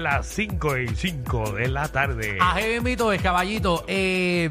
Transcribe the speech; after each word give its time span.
Las 0.00 0.28
5 0.28 0.78
y 0.78 0.88
5 0.94 1.54
de 1.54 1.66
la 1.66 1.88
tarde. 1.88 2.38
A 2.40 2.54
mito 2.80 3.10
de 3.10 3.18
caballito. 3.18 3.84
Eh, 3.88 4.48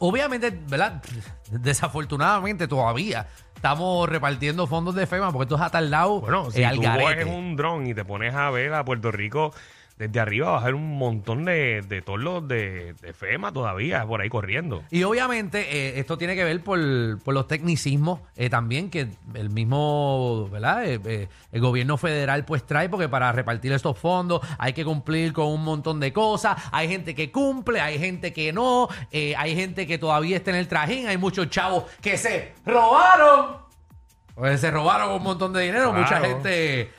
obviamente, 0.00 0.50
¿verdad? 0.66 1.00
Desafortunadamente 1.52 2.66
todavía 2.66 3.28
estamos 3.54 4.08
repartiendo 4.08 4.66
fondos 4.66 4.96
de 4.96 5.06
FEMA 5.06 5.30
porque 5.30 5.44
esto 5.44 5.54
es 5.54 5.60
atardado 5.62 6.20
Bueno, 6.20 6.50
si 6.50 6.62
eh, 6.62 6.66
al 6.66 6.74
tú 6.74 6.82
garete. 6.82 7.22
coges 7.22 7.26
un 7.26 7.54
dron 7.54 7.86
y 7.86 7.94
te 7.94 8.04
pones 8.04 8.34
a 8.34 8.50
ver 8.50 8.74
a 8.74 8.84
Puerto 8.84 9.12
Rico 9.12 9.54
desde 9.98 10.20
arriba, 10.20 10.50
vas 10.52 10.62
a 10.62 10.66
ver 10.66 10.74
un 10.76 10.96
montón 10.96 11.44
de, 11.44 11.82
de 11.82 12.02
todos 12.02 12.20
los 12.20 12.46
de, 12.46 12.94
de 12.94 13.12
FEMA 13.12 13.52
todavía 13.52 14.06
por 14.06 14.20
ahí 14.20 14.28
corriendo. 14.28 14.84
Y 14.90 15.02
obviamente 15.02 15.60
eh, 15.76 15.98
esto 15.98 16.16
tiene 16.16 16.36
que 16.36 16.44
ver 16.44 16.62
por, 16.62 16.78
por 17.24 17.34
los 17.34 17.48
tecnicismos 17.48 18.20
eh, 18.36 18.48
también 18.48 18.90
que 18.90 19.08
el 19.34 19.50
mismo, 19.50 20.48
¿verdad? 20.50 20.84
Eh, 20.86 21.28
el 21.50 21.60
gobierno 21.60 21.96
federal 21.96 22.44
pues 22.44 22.64
trae 22.64 22.88
porque 22.88 23.08
para 23.08 23.32
repartir 23.32 23.72
estos 23.72 23.98
fondos 23.98 24.40
hay 24.58 24.72
que 24.72 24.84
cumplir 24.84 25.32
con 25.32 25.46
un 25.48 25.64
montón 25.64 25.98
de 25.98 26.12
cosas. 26.12 26.56
Hay 26.70 26.88
gente 26.88 27.14
que 27.16 27.32
cumple, 27.32 27.80
hay 27.80 27.98
gente 27.98 28.32
que 28.32 28.52
no, 28.52 28.88
hay 29.12 29.54
gente 29.56 29.86
que 29.86 29.98
todavía 29.98 30.36
está 30.36 30.50
en 30.52 30.56
el 30.58 30.68
trajín, 30.68 31.08
hay 31.08 31.18
muchos 31.18 31.50
chavos 31.50 31.84
que 32.00 32.16
se 32.16 32.54
robaron. 32.64 33.56
Pues 34.34 34.60
se 34.60 34.70
robaron 34.70 35.10
un 35.16 35.22
montón 35.24 35.52
de 35.52 35.62
dinero, 35.62 35.90
Claro. 35.90 35.98
mucha 36.04 36.20
gente 36.20 36.90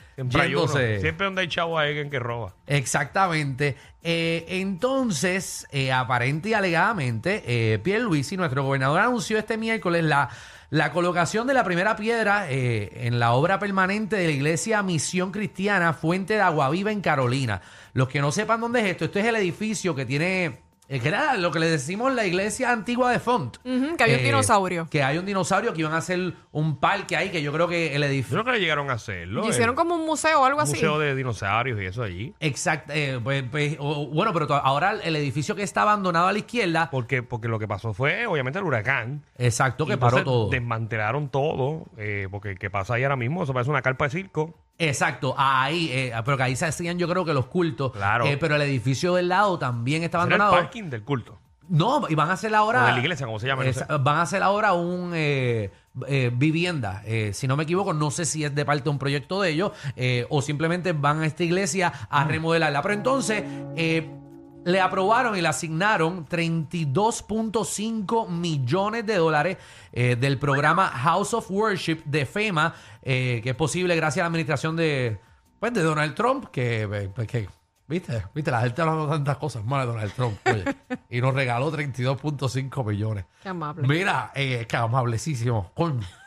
Siempre 1.00 1.26
uno. 1.26 1.26
donde 1.26 1.42
hay 1.42 1.48
chavo 1.48 1.78
hay 1.78 1.90
alguien 1.90 2.10
que 2.10 2.20
roba. 2.20 2.54
Exactamente. 2.68 3.78
Eh, 4.02 4.46
entonces, 4.48 5.68
eh, 5.72 5.92
aparente 5.92 6.50
y 6.50 6.54
alegadamente, 6.54 7.44
eh, 7.46 7.80
Pierluisi, 7.80 8.38
nuestro 8.38 8.64
gobernador, 8.64 9.00
anunció 9.00 9.38
este 9.38 9.58
miércoles 9.58 10.04
la, 10.04 10.30
la 10.70 10.92
colocación 10.92 11.48
de 11.48 11.54
la 11.54 11.64
primera 11.64 11.96
piedra 11.96 12.50
eh, 12.50 13.08
en 13.08 13.20
la 13.20 13.34
obra 13.34 13.60
permanente 13.60 14.16
de 14.16 14.26
la 14.26 14.32
iglesia 14.32 14.84
Misión 14.84 15.32
Cristiana 15.32 15.94
Fuente 15.94 16.36
de 16.36 16.42
Agua 16.42 16.70
Viva 16.70 16.92
en 16.92 17.02
Carolina. 17.02 17.62
Los 17.94 18.08
que 18.08 18.22
no 18.22 18.32
sepan 18.32 18.62
dónde 18.62 18.82
es 18.82 18.86
esto, 18.88 19.06
esto 19.06 19.20
es 19.20 19.26
el 19.26 19.36
edificio 19.36 19.96
que 19.96 20.06
tiene... 20.06 20.69
eh, 20.90 21.00
que 21.00 21.08
era 21.08 21.38
lo 21.38 21.52
que 21.52 21.60
le 21.60 21.70
decimos 21.70 22.12
la 22.14 22.26
iglesia 22.26 22.72
antigua 22.72 23.12
de 23.12 23.20
Font. 23.20 23.58
Ujú, 23.64 23.96
que 23.96 24.04
había 24.04 24.16
un 24.16 24.22
Eh, 24.22 24.26
dinosaurio. 24.26 24.88
Que 24.90 25.04
hay 25.04 25.18
un 25.18 25.26
dinosaurio 25.26 25.72
que 25.74 25.80
iban 25.82 25.94
a 25.94 25.98
hacer 25.98 26.34
un 26.52 26.80
parque 26.80 27.16
ahí, 27.16 27.30
que 27.30 27.42
yo 27.42 27.54
creo 27.54 27.68
que 27.68 27.96
el 27.96 28.02
Yo 28.02 28.08
edificio... 28.08 28.38
no 28.38 28.44
creo 28.44 28.56
que 28.56 28.62
llegaron 28.62 28.90
a 28.90 28.94
hacerlo. 28.94 29.46
Y 29.46 29.50
hicieron 29.50 29.70
El 29.74 29.76
como 29.76 29.96
un 29.96 30.06
museo 30.06 30.42
o 30.42 30.46
algo 30.46 30.60
así. 30.62 30.74
museo 30.74 30.98
de 31.00 31.16
dinosaurios 31.16 31.80
y 31.82 31.86
eso 31.86 32.04
allí. 32.04 32.34
Exacto, 32.40 32.92
eh, 32.94 33.20
pues, 33.24 33.44
pues, 33.50 33.78
o- 33.80 34.04
o- 34.04 34.08
bueno, 34.08 34.34
pero 34.34 34.48
to- 34.48 34.56
ahora 34.56 34.94
el 35.04 35.16
edificio 35.16 35.56
que 35.56 35.64
está 35.64 35.84
abandonado 35.84 36.28
a 36.28 36.32
la 36.34 36.40
izquierda, 36.40 36.90
Porque, 36.92 37.22
porque 37.24 37.48
lo 37.48 37.60
que 37.60 37.68
pasó 37.68 37.94
fue, 37.94 38.26
obviamente, 38.26 38.58
el 38.60 38.66
huracán. 38.66 39.24
exacto, 39.38 39.86
que 39.86 39.98
paró 39.98 40.18
entonces 40.18 40.26
todo. 40.26 40.50
Desmantelaron 40.50 41.30
todo. 41.30 41.86
eh, 41.98 42.28
porque 42.32 42.56
¿qué 42.56 42.70
pasa 42.70 42.96
ahí 42.96 43.04
ahora 43.04 43.16
mismo? 43.16 43.44
Eso 43.44 43.54
parece 43.54 43.70
una 43.70 43.82
carpa 43.82 44.06
de 44.06 44.12
circo. 44.12 44.56
Exacto, 44.80 45.36
ahí, 45.38 45.90
eh, 45.92 46.14
pero 46.24 46.38
que 46.38 46.44
ahí 46.44 46.56
se 46.56 46.66
hacían 46.66 46.98
yo 46.98 47.08
creo 47.08 47.26
que 47.26 47.34
los 47.34 47.48
cultos. 47.48 47.92
Claro. 47.92 48.26
Eh, 48.26 48.38
pero 48.38 48.56
el 48.56 48.62
edificio 48.62 49.14
del 49.16 49.28
lado 49.28 49.60
también 49.60 50.04
está 50.04 50.20
Era 50.20 50.28
el 50.28 50.34
abandonado. 50.34 50.64
parking 50.64 50.90
del 50.90 51.04
culto. 51.04 51.38
No, 51.68 52.08
y 52.10 52.16
van 52.16 52.30
a 52.32 52.34
hacer 52.34 52.56
ahora. 52.56 52.84
O 52.84 52.88
de 52.88 52.94
la 52.94 53.00
iglesia, 53.00 53.26
como 53.28 53.38
se 53.40 53.46
llama, 53.46 53.64
no. 53.64 54.00
Van 54.00 54.16
a 54.18 54.22
hacer 54.24 54.42
ahora 54.42 54.74
un 54.74 55.12
eh, 55.14 55.70
eh, 56.08 56.32
vivienda. 56.34 57.04
Eh, 57.06 57.32
si 57.34 57.46
no 57.48 57.56
me 57.58 57.64
equivoco, 57.64 57.94
no 57.94 58.10
sé 58.10 58.26
si 58.26 58.44
es 58.44 58.56
de 58.56 58.66
parte 58.66 58.86
de 58.86 58.90
un 58.90 58.98
proyecto 58.98 59.40
de 59.42 59.52
ellos 59.52 59.72
eh, 59.96 60.26
o 60.30 60.42
simplemente 60.42 60.94
van 60.94 61.22
a 61.22 61.28
esta 61.28 61.44
iglesia 61.44 61.94
a 62.10 62.24
remodelarla. 62.24 62.82
Pero 62.82 62.94
entonces. 62.96 63.44
eh, 63.76 64.16
le 64.66 64.82
aprobaron 64.82 65.38
y 65.38 65.42
le 65.42 65.48
asignaron 65.48 66.28
32.5 66.28 68.30
millones 68.30 69.06
de 69.06 69.16
dólares 69.16 69.58
eh, 69.92 70.16
del 70.20 70.38
programa 70.38 70.88
House 70.88 71.34
of 71.34 71.50
Worship 71.50 72.04
de 72.06 72.26
FEMA, 72.26 72.76
eh, 73.02 73.40
que 73.44 73.52
es 73.52 73.56
posible 73.56 73.96
gracias 73.96 74.22
a 74.22 74.24
la 74.24 74.28
administración 74.28 74.76
de, 74.76 75.20
pues, 75.60 75.74
de 75.74 75.82
Donald 75.82 76.16
Trump, 76.16 76.48
que, 76.52 76.84
eh, 76.84 77.10
pues, 77.14 77.28
que 77.28 77.48
¿Viste? 77.90 78.24
¿Viste? 78.36 78.52
La 78.52 78.62
gente 78.62 78.84
hablando 78.84 79.10
tantas 79.10 79.38
cosas 79.38 79.66
malas 79.66 79.88
de 79.88 79.94
Donald 79.94 80.14
Trump. 80.14 80.38
oye, 80.46 80.64
y 81.10 81.22
nos 81.22 81.34
regaló 81.34 81.72
32.5 81.72 82.86
millones. 82.86 83.26
Qué 83.42 83.50
amable. 83.50 83.88
Mira, 83.88 84.32
eh, 84.36 84.68
que 84.70 84.78
amablecísimo. 84.78 85.72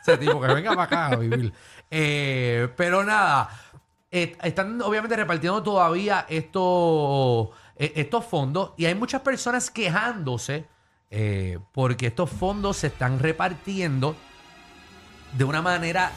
Ese 0.01 0.17
tipo 0.17 0.41
que 0.41 0.47
venga 0.47 0.71
para 0.71 0.83
acá 0.83 1.07
a 1.07 1.15
vivir. 1.15 1.53
Eh, 1.89 2.67
pero 2.75 3.05
nada, 3.05 3.49
eh, 4.11 4.35
están 4.43 4.81
obviamente 4.81 5.15
repartiendo 5.15 5.63
todavía 5.63 6.25
estos, 6.27 7.47
eh, 7.77 7.93
estos 7.95 8.25
fondos 8.25 8.71
y 8.77 8.85
hay 8.85 8.95
muchas 8.95 9.21
personas 9.21 9.71
quejándose 9.71 10.65
eh, 11.09 11.59
porque 11.71 12.07
estos 12.07 12.29
fondos 12.29 12.77
se 12.77 12.87
están 12.87 13.19
repartiendo 13.19 14.15
de 15.37 15.43
una 15.43 15.61
manera 15.61 16.11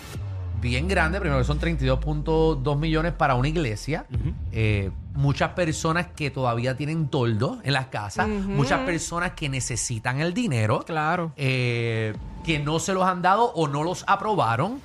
bien 0.60 0.88
grande. 0.88 1.20
Primero 1.20 1.40
que 1.40 1.44
son 1.46 1.60
32.2 1.60 2.78
millones 2.78 3.12
para 3.12 3.34
una 3.34 3.48
iglesia. 3.48 4.06
Eh, 4.52 4.90
muchas 5.14 5.50
personas 5.50 6.08
que 6.16 6.30
todavía 6.30 6.76
tienen 6.76 7.08
toldo 7.08 7.60
en 7.62 7.72
las 7.72 7.86
casas. 7.86 8.28
Muchas 8.28 8.80
personas 8.80 9.32
que 9.32 9.48
necesitan 9.48 10.20
el 10.20 10.34
dinero. 10.34 10.82
Claro. 10.86 11.32
eh, 11.36 12.14
que 12.44 12.60
no 12.60 12.78
se 12.78 12.94
los 12.94 13.02
han 13.04 13.22
dado 13.22 13.52
o 13.54 13.66
no 13.68 13.82
los 13.82 14.04
aprobaron. 14.06 14.80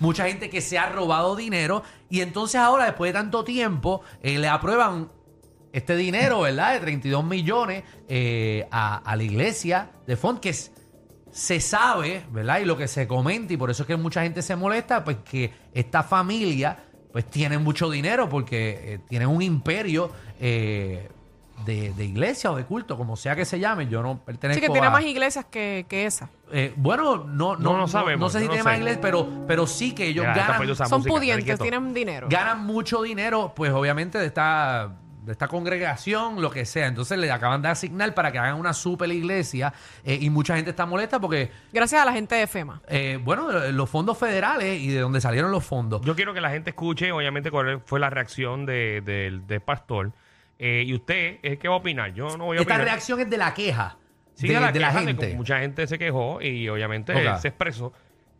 Mucha 0.00 0.26
gente 0.26 0.48
que 0.50 0.60
se 0.60 0.78
ha 0.78 0.90
robado 0.90 1.34
dinero. 1.36 1.82
Y 2.08 2.20
entonces 2.20 2.60
ahora, 2.60 2.84
después 2.86 3.12
de 3.12 3.18
tanto 3.18 3.44
tiempo, 3.44 4.02
eh, 4.22 4.38
le 4.38 4.48
aprueban 4.48 5.08
este 5.72 5.96
dinero, 5.96 6.40
¿verdad? 6.40 6.74
De 6.74 6.80
32 6.80 7.24
millones 7.24 7.84
eh, 8.08 8.66
a, 8.70 8.96
a 8.98 9.16
la 9.16 9.22
iglesia 9.22 9.90
de 10.06 10.16
Font, 10.16 10.40
que 10.40 10.50
es- 10.50 10.72
se 11.30 11.60
sabe, 11.60 12.24
¿verdad? 12.32 12.58
Y 12.60 12.64
lo 12.64 12.76
que 12.76 12.88
se 12.88 13.06
comenta, 13.06 13.52
y 13.52 13.56
por 13.56 13.70
eso 13.70 13.84
es 13.84 13.86
que 13.86 13.96
mucha 13.96 14.22
gente 14.22 14.42
se 14.42 14.56
molesta, 14.56 15.04
pues 15.04 15.18
que 15.18 15.52
esta 15.72 16.02
familia, 16.02 16.76
pues 17.12 17.24
tiene 17.26 17.56
mucho 17.58 17.88
dinero 17.88 18.28
porque 18.28 18.94
eh, 18.94 18.98
tienen 19.08 19.28
un 19.28 19.40
imperio 19.40 20.10
eh, 20.40 21.08
de, 21.64 21.92
de 21.92 22.04
iglesia 22.04 22.50
o 22.50 22.56
de 22.56 22.64
culto, 22.64 22.96
como 22.96 23.16
sea 23.16 23.36
que 23.36 23.44
se 23.44 23.60
llame. 23.60 23.86
Yo 23.86 24.02
no 24.02 24.18
pertenezco 24.24 24.60
Sí, 24.60 24.66
que 24.66 24.72
tiene 24.72 24.88
a... 24.88 24.90
más 24.90 25.04
iglesias 25.04 25.44
que, 25.50 25.86
que 25.88 26.06
esa. 26.06 26.30
Eh, 26.50 26.72
bueno, 26.76 27.18
no, 27.18 27.54
no, 27.54 27.58
No, 27.58 27.78
no 27.78 27.86
sabemos, 27.86 28.20
No 28.20 28.30
sé 28.30 28.40
si 28.40 28.48
tiene 28.48 28.64
más 28.64 28.74
sé. 28.74 28.78
iglesia, 28.80 29.00
pero, 29.00 29.28
pero 29.46 29.66
sí 29.68 29.94
que 29.94 30.06
ellos 30.08 30.24
Ya, 30.24 30.34
ganan, 30.34 30.74
Son 30.74 30.90
música, 31.00 31.14
pudientes, 31.14 31.58
tienen 31.60 31.94
dinero. 31.94 32.26
ganan 32.28 32.64
mucho 32.66 33.02
dinero, 33.02 33.52
pues 33.54 33.70
obviamente 33.72 34.18
de 34.18 34.26
esta, 34.26 34.96
de 35.24 35.32
esta 35.32 35.48
congregación, 35.48 36.40
lo 36.42 36.50
que 36.50 36.64
sea. 36.64 36.86
Entonces 36.86 37.18
le 37.18 37.30
acaban 37.30 37.62
de 37.62 37.68
asignar 37.68 38.14
para 38.14 38.32
que 38.32 38.38
hagan 38.38 38.56
una 38.56 38.72
super 38.72 39.10
iglesia 39.10 39.72
eh, 40.04 40.18
y 40.20 40.30
mucha 40.30 40.56
gente 40.56 40.70
está 40.70 40.86
molesta 40.86 41.20
porque, 41.20 41.50
Gracias 41.72 42.02
a 42.02 42.04
la 42.04 42.12
gente 42.12 42.34
de 42.34 42.46
FEMA. 42.46 42.82
eh, 42.88 43.18
bueno, 43.22 43.50
los 43.70 43.88
fondos 43.90 44.18
federales 44.18 44.80
y 44.80 44.88
de 44.88 45.00
donde 45.00 45.20
salieron 45.20 45.50
los 45.52 45.64
fondos. 45.64 46.00
Yo 46.02 46.14
quiero 46.16 46.32
que 46.34 46.40
la 46.40 46.50
gente 46.50 46.70
escuche, 46.70 47.12
obviamente, 47.12 47.50
cuál 47.50 47.80
fue 47.84 48.00
la 48.00 48.10
reacción 48.10 48.66
de- 48.66 49.00
del 49.02 49.46
del 49.46 49.60
pastor. 49.60 50.12
Eh, 50.58 50.84
y 50.86 50.92
usted 50.94 51.38
es 51.42 51.52
el 51.52 51.58
que 51.58 51.68
va 51.68 51.74
a 51.74 51.78
opinar. 51.78 52.12
Yo 52.12 52.36
no 52.36 52.44
voy 52.46 52.58
a 52.58 52.60
Esta 52.60 52.74
opinar. 52.74 52.86
reacción 52.86 53.20
es 53.20 53.30
de 53.30 53.36
la 53.38 53.54
queja 53.54 53.96
Sí, 54.34 54.48
de, 54.48 54.54
de 54.54 54.60
la, 54.60 54.72
de 54.72 54.80
la 54.80 54.88
queja 54.88 55.00
de 55.00 55.06
gente. 55.06 55.34
mucha 55.34 55.58
gente 55.60 55.86
se 55.86 55.98
quejó 55.98 56.40
y 56.42 56.68
obviamente 56.68 57.14
se 57.40 57.48
expresó. 57.48 57.92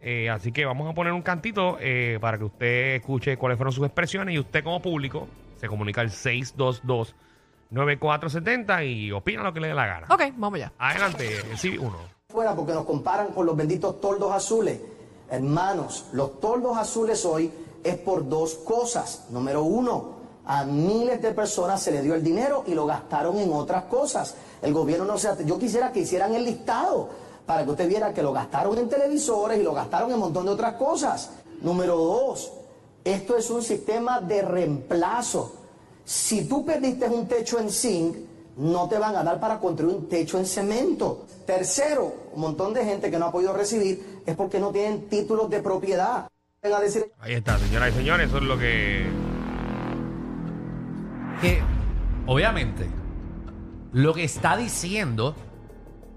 Eh, 0.03 0.31
así 0.31 0.51
que 0.51 0.65
vamos 0.65 0.91
a 0.91 0.95
poner 0.95 1.13
un 1.13 1.21
cantito 1.21 1.77
eh, 1.81 2.17
para 2.23 2.39
que 2.39 2.45
usted 2.45 2.95
escuche 2.97 3.37
cuáles 3.37 3.59
fueron 3.59 3.73
sus 3.73 3.85
expresiones 3.85 4.35
y 4.35 4.39
usted 4.39 4.65
como 4.65 4.81
público 4.81 5.29
se 5.61 5.69
comunica 5.69 6.01
al 6.01 6.11
622-9470 6.11 8.89
y 8.89 9.13
opina 9.13 9.43
lo 9.43 9.53
que 9.53 9.61
le 9.61 9.69
dé 9.69 9.75
la 9.75 9.87
gana. 9.87 10.07
Ok, 10.09 10.23
vamos 10.37 10.59
ya. 10.59 10.73
Adelante, 10.79 11.43
sí, 11.57 11.77
uno. 11.77 11.97
fuera 12.29 12.55
porque 12.55 12.73
nos 12.73 12.87
comparan 12.87 13.29
con 13.29 13.45
los 13.45 13.55
benditos 13.55 14.01
toldos 14.01 14.33
azules. 14.33 14.81
Hermanos, 15.29 16.07
los 16.13 16.41
toldos 16.41 16.79
azules 16.79 17.25
hoy 17.27 17.53
es 17.85 17.99
por 17.99 18.27
dos 18.27 18.55
cosas. 18.55 19.27
Número 19.29 19.63
uno, 19.63 20.15
a 20.47 20.65
miles 20.65 21.21
de 21.21 21.33
personas 21.33 21.83
se 21.83 21.93
les 21.93 22.03
dio 22.03 22.15
el 22.15 22.25
dinero 22.25 22.65
y 22.67 22.73
lo 22.75 22.87
gastaron 22.87 23.37
en 23.37 23.53
otras 23.53 23.85
cosas. 23.85 24.35
El 24.63 24.73
gobierno 24.73 25.05
no 25.05 25.19
se... 25.19 25.45
Yo 25.45 25.59
quisiera 25.59 25.93
que 25.93 26.01
hicieran 26.01 26.35
el 26.35 26.45
listado 26.45 27.11
para 27.45 27.65
que 27.65 27.71
usted 27.71 27.87
viera 27.87 28.15
que 28.15 28.23
lo 28.23 28.33
gastaron 28.33 28.79
en 28.79 28.89
televisores 28.89 29.59
y 29.59 29.63
lo 29.63 29.75
gastaron 29.75 30.09
en 30.09 30.15
un 30.15 30.21
montón 30.21 30.47
de 30.47 30.53
otras 30.53 30.73
cosas. 30.75 31.33
Número 31.61 31.97
dos, 31.97 32.51
esto 33.05 33.37
es 33.37 33.51
un 33.51 33.63
sistema 33.63 34.21
de 34.21 34.43
reemplazo. 34.43 35.55
Si 36.05 36.45
tú 36.45 36.65
perdiste 36.65 37.07
un 37.07 37.27
techo 37.27 37.59
en 37.59 37.71
zinc, 37.71 38.17
no 38.57 38.89
te 38.89 38.99
van 38.99 39.17
a 39.17 39.23
dar 39.23 39.41
para 39.41 39.59
construir 39.59 39.95
un 39.95 40.09
techo 40.09 40.39
en 40.39 40.47
cemento. 40.47 41.27
Tercero, 41.47 42.15
un 42.33 42.41
montón 42.41 42.75
de 42.75 42.85
gente 42.85 43.11
que 43.11 43.19
no 43.19 43.27
ha 43.27 43.33
podido 43.33 43.53
recibir 43.53 44.23
es 44.27 44.37
porque 44.37 44.59
no 44.59 44.71
tienen 44.71 45.09
títulos 45.09 45.49
de 45.49 45.61
propiedad. 45.61 46.29
Ven 46.63 46.75
a 46.75 46.81
decir, 46.81 47.11
Ahí 47.21 47.35
está, 47.35 47.59
señoras 47.59 47.91
y 47.91 47.97
señores, 47.97 48.29
eso 48.29 48.39
es 48.39 48.45
lo 48.45 48.59
que... 48.59 49.07
que 51.41 51.63
obviamente 52.27 52.87
lo 53.93 54.15
que 54.15 54.25
está 54.25 54.57
diciendo 54.57 55.35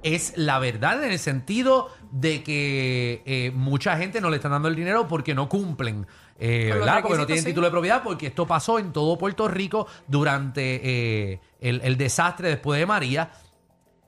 es 0.03 0.33
la 0.35 0.59
verdad 0.59 1.03
en 1.03 1.11
el 1.11 1.19
sentido 1.19 1.89
de 2.11 2.43
que 2.43 3.23
eh, 3.25 3.51
mucha 3.55 3.97
gente 3.97 4.21
no 4.21 4.29
le 4.29 4.37
están 4.37 4.51
dando 4.51 4.67
el 4.67 4.75
dinero 4.75 5.07
porque 5.07 5.33
no 5.33 5.49
cumplen, 5.49 6.05
eh. 6.39 6.73
Porque 7.01 7.17
no 7.17 7.25
tienen 7.25 7.43
sí. 7.43 7.49
título 7.49 7.67
de 7.67 7.71
propiedad, 7.71 8.03
porque 8.03 8.27
esto 8.27 8.45
pasó 8.45 8.79
en 8.79 8.91
todo 8.91 9.17
Puerto 9.17 9.47
Rico 9.47 9.87
durante 10.07 11.31
eh, 11.31 11.39
el, 11.61 11.81
el 11.83 11.97
desastre 11.97 12.49
después 12.49 12.79
de 12.79 12.85
María, 12.85 13.31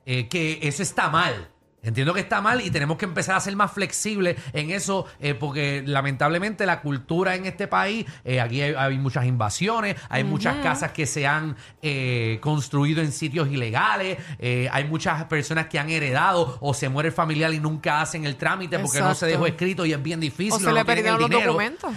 eh, 0.06 0.28
que 0.28 0.60
eso 0.62 0.84
está 0.84 1.10
mal. 1.10 1.50
Entiendo 1.86 2.16
que 2.16 2.20
está 2.20 2.42
mal 2.42 2.62
y 2.62 2.72
tenemos 2.72 2.98
que 2.98 3.06
empezar 3.06 3.36
a 3.36 3.40
ser 3.40 3.56
más 3.56 3.72
flexibles 3.72 4.38
en 4.54 4.72
eso, 4.72 5.06
eh, 5.20 5.36
porque 5.36 5.84
lamentablemente 5.86 6.66
la 6.66 6.82
cultura 6.82 7.36
en 7.36 7.46
este 7.46 7.68
país, 7.68 8.08
eh, 8.24 8.42
aquí 8.42 8.60
hay, 8.62 8.74
hay 8.74 8.98
muchas 8.98 9.26
invasiones, 9.26 9.96
hay 10.10 10.24
muchas 10.24 10.58
casas 10.64 10.92
que 10.92 11.06
se 11.06 11.28
han 11.28 11.56
eh, 11.84 12.40
construido 12.42 13.02
en 13.02 13.12
sitios 13.12 13.50
ilegales, 13.50 14.18
hay 14.40 14.84
muchas 14.86 15.26
personas 15.26 15.68
que 15.68 15.78
han 15.78 15.90
heredado 15.90 16.58
o 16.60 16.74
se 16.74 16.90
muere 16.90 17.10
el 17.10 17.14
familiar 17.14 17.54
y 17.54 17.60
nunca 17.60 18.02
hacen 18.02 18.26
el 18.26 18.36
trámite 18.36 18.80
porque 18.80 19.00
no 19.00 19.14
se 19.14 19.28
dejó 19.28 19.46
escrito 19.46 19.86
y 19.86 19.94
es 19.94 20.02
bien 20.02 20.20
difícil. 20.20 20.54
O 20.54 20.60
se 20.60 20.66
no 20.66 20.72
le 20.72 20.84
tienen 20.84 21.06
el 21.06 21.14
los 21.14 21.30
dinero, 21.30 21.48
documentos. 21.48 21.94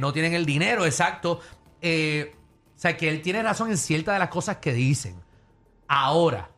no 0.00 0.12
tienen 0.12 0.34
el 0.34 0.44
dinero, 0.44 0.84
exacto. 0.84 1.40
O 1.82 2.82
sea, 2.82 2.96
que 2.96 3.08
él 3.08 3.22
tiene 3.22 3.42
razón 3.42 3.70
en 3.70 3.78
ciertas 3.78 4.14
de 4.14 4.18
las 4.18 4.28
cosas 4.28 4.58
que 4.58 4.72
dicen. 4.74 5.16
Ahora, 5.88 6.50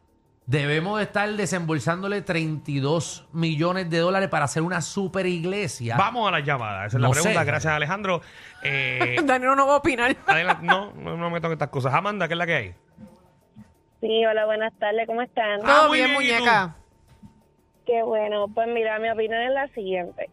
debemos 0.53 0.99
de 0.99 1.05
estar 1.05 1.29
desembolsándole 1.31 2.21
32 2.21 3.27
millones 3.33 3.89
de 3.89 3.99
dólares 3.99 4.29
para 4.29 4.45
hacer 4.45 4.63
una 4.63 4.83
super 4.83 5.25
iglesia. 5.27 5.97
Vamos 5.97 6.29
a 6.29 6.31
la 6.31 6.41
llamada. 6.41 6.87
Esa 6.87 6.99
es 6.99 7.01
No 7.01 7.09
la 7.09 7.13
pregunta. 7.15 7.41
sé. 7.41 7.47
Gracias, 7.47 7.73
Alejandro. 7.73 8.21
Eh, 8.63 9.17
Danilo 9.25 9.57
no 9.57 9.67
va 9.67 9.75
a 9.75 9.77
opinar. 9.79 10.15
adelante. 10.27 10.67
No, 10.67 10.93
no, 10.93 11.17
no 11.17 11.31
me 11.31 11.41
toques 11.41 11.55
estas 11.55 11.71
cosas. 11.71 11.95
Amanda, 11.95 12.29
¿qué 12.29 12.35
es 12.35 12.39
la 12.39 12.47
que 12.47 12.55
hay? 12.55 12.75
Sí, 14.03 14.27
hola, 14.27 14.45
buenas 14.45 14.73
tardes, 14.79 15.07
¿cómo 15.07 15.23
están? 15.23 15.61
Ah, 15.65 15.67
Todo 15.81 15.89
muy 15.89 15.99
bien, 15.99 16.11
bien, 16.11 16.21
¿y 16.23 16.29
tú? 16.29 16.35
muñeca. 16.45 16.77
Qué 17.87 18.03
bueno, 18.03 18.47
pues 18.55 18.69
mira, 18.69 18.99
mi 18.99 19.09
opinión 19.11 19.41
es 19.43 19.53
la 19.53 19.69
siguiente. 19.69 20.29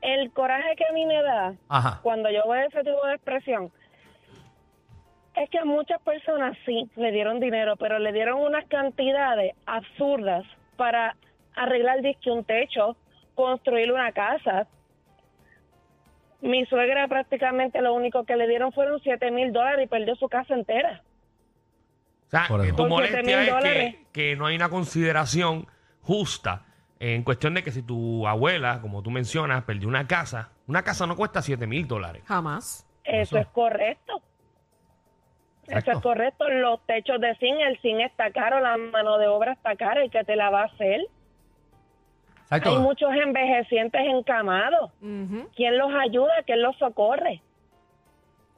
El 0.00 0.30
coraje 0.32 0.76
que 0.76 0.84
a 0.88 0.92
mí 0.92 1.04
me 1.06 1.22
da 1.22 1.54
Ajá. 1.68 1.98
cuando 2.02 2.30
yo 2.30 2.40
veo 2.48 2.66
ese 2.68 2.78
tipo 2.84 3.04
de 3.06 3.14
expresión 3.14 3.70
es 5.42 5.50
que 5.50 5.64
muchas 5.64 6.00
personas 6.02 6.56
sí 6.66 6.90
le 6.96 7.12
dieron 7.12 7.40
dinero, 7.40 7.76
pero 7.76 7.98
le 7.98 8.12
dieron 8.12 8.40
unas 8.40 8.66
cantidades 8.66 9.54
absurdas 9.64 10.44
para 10.76 11.16
arreglar 11.54 12.02
disque 12.02 12.30
un 12.30 12.44
techo, 12.44 12.96
construir 13.34 13.90
una 13.90 14.12
casa. 14.12 14.66
Mi 16.42 16.66
suegra 16.66 17.08
prácticamente 17.08 17.80
lo 17.80 17.94
único 17.94 18.24
que 18.24 18.36
le 18.36 18.46
dieron 18.48 18.72
fueron 18.72 19.00
7 19.00 19.30
mil 19.30 19.52
dólares 19.52 19.86
y 19.86 19.88
perdió 19.88 20.14
su 20.16 20.28
casa 20.28 20.54
entera. 20.54 21.02
O 22.26 22.30
sea, 22.30 22.44
Por 22.46 22.62
que 22.62 22.72
tu 22.72 22.86
molestia 22.86 23.42
es 23.42 23.62
que, 23.62 24.04
que 24.12 24.36
no 24.36 24.46
hay 24.46 24.56
una 24.56 24.68
consideración 24.68 25.66
justa 26.02 26.66
en 26.98 27.22
cuestión 27.22 27.54
de 27.54 27.64
que 27.64 27.72
si 27.72 27.82
tu 27.82 28.26
abuela, 28.26 28.80
como 28.82 29.02
tú 29.02 29.10
mencionas, 29.10 29.64
perdió 29.64 29.88
una 29.88 30.06
casa, 30.06 30.50
una 30.66 30.82
casa 30.82 31.06
no 31.06 31.16
cuesta 31.16 31.40
7 31.40 31.66
mil 31.66 31.88
dólares. 31.88 32.22
Jamás. 32.26 32.86
Eso 33.04 33.38
es 33.38 33.46
correcto. 33.48 34.22
Eso 35.78 35.92
es 35.92 35.98
correcto. 36.00 36.48
Los 36.48 36.80
techos 36.86 37.20
de 37.20 37.34
zinc, 37.36 37.58
el 37.60 37.78
zinc 37.80 38.00
está 38.00 38.30
caro, 38.32 38.60
la 38.60 38.76
mano 38.76 39.18
de 39.18 39.26
obra 39.28 39.52
está 39.52 39.76
cara, 39.76 40.02
el 40.02 40.10
que 40.10 40.24
te 40.24 40.36
la 40.36 40.50
va 40.50 40.62
a 40.62 40.64
hacer. 40.66 41.00
Exacto. 42.44 42.70
Hay 42.70 42.78
muchos 42.78 43.10
envejecientes 43.14 44.00
encamados. 44.04 44.90
¿Quién 45.54 45.78
los 45.78 45.90
ayuda? 45.94 46.32
¿Quién 46.46 46.62
los 46.62 46.76
socorre? 46.78 47.40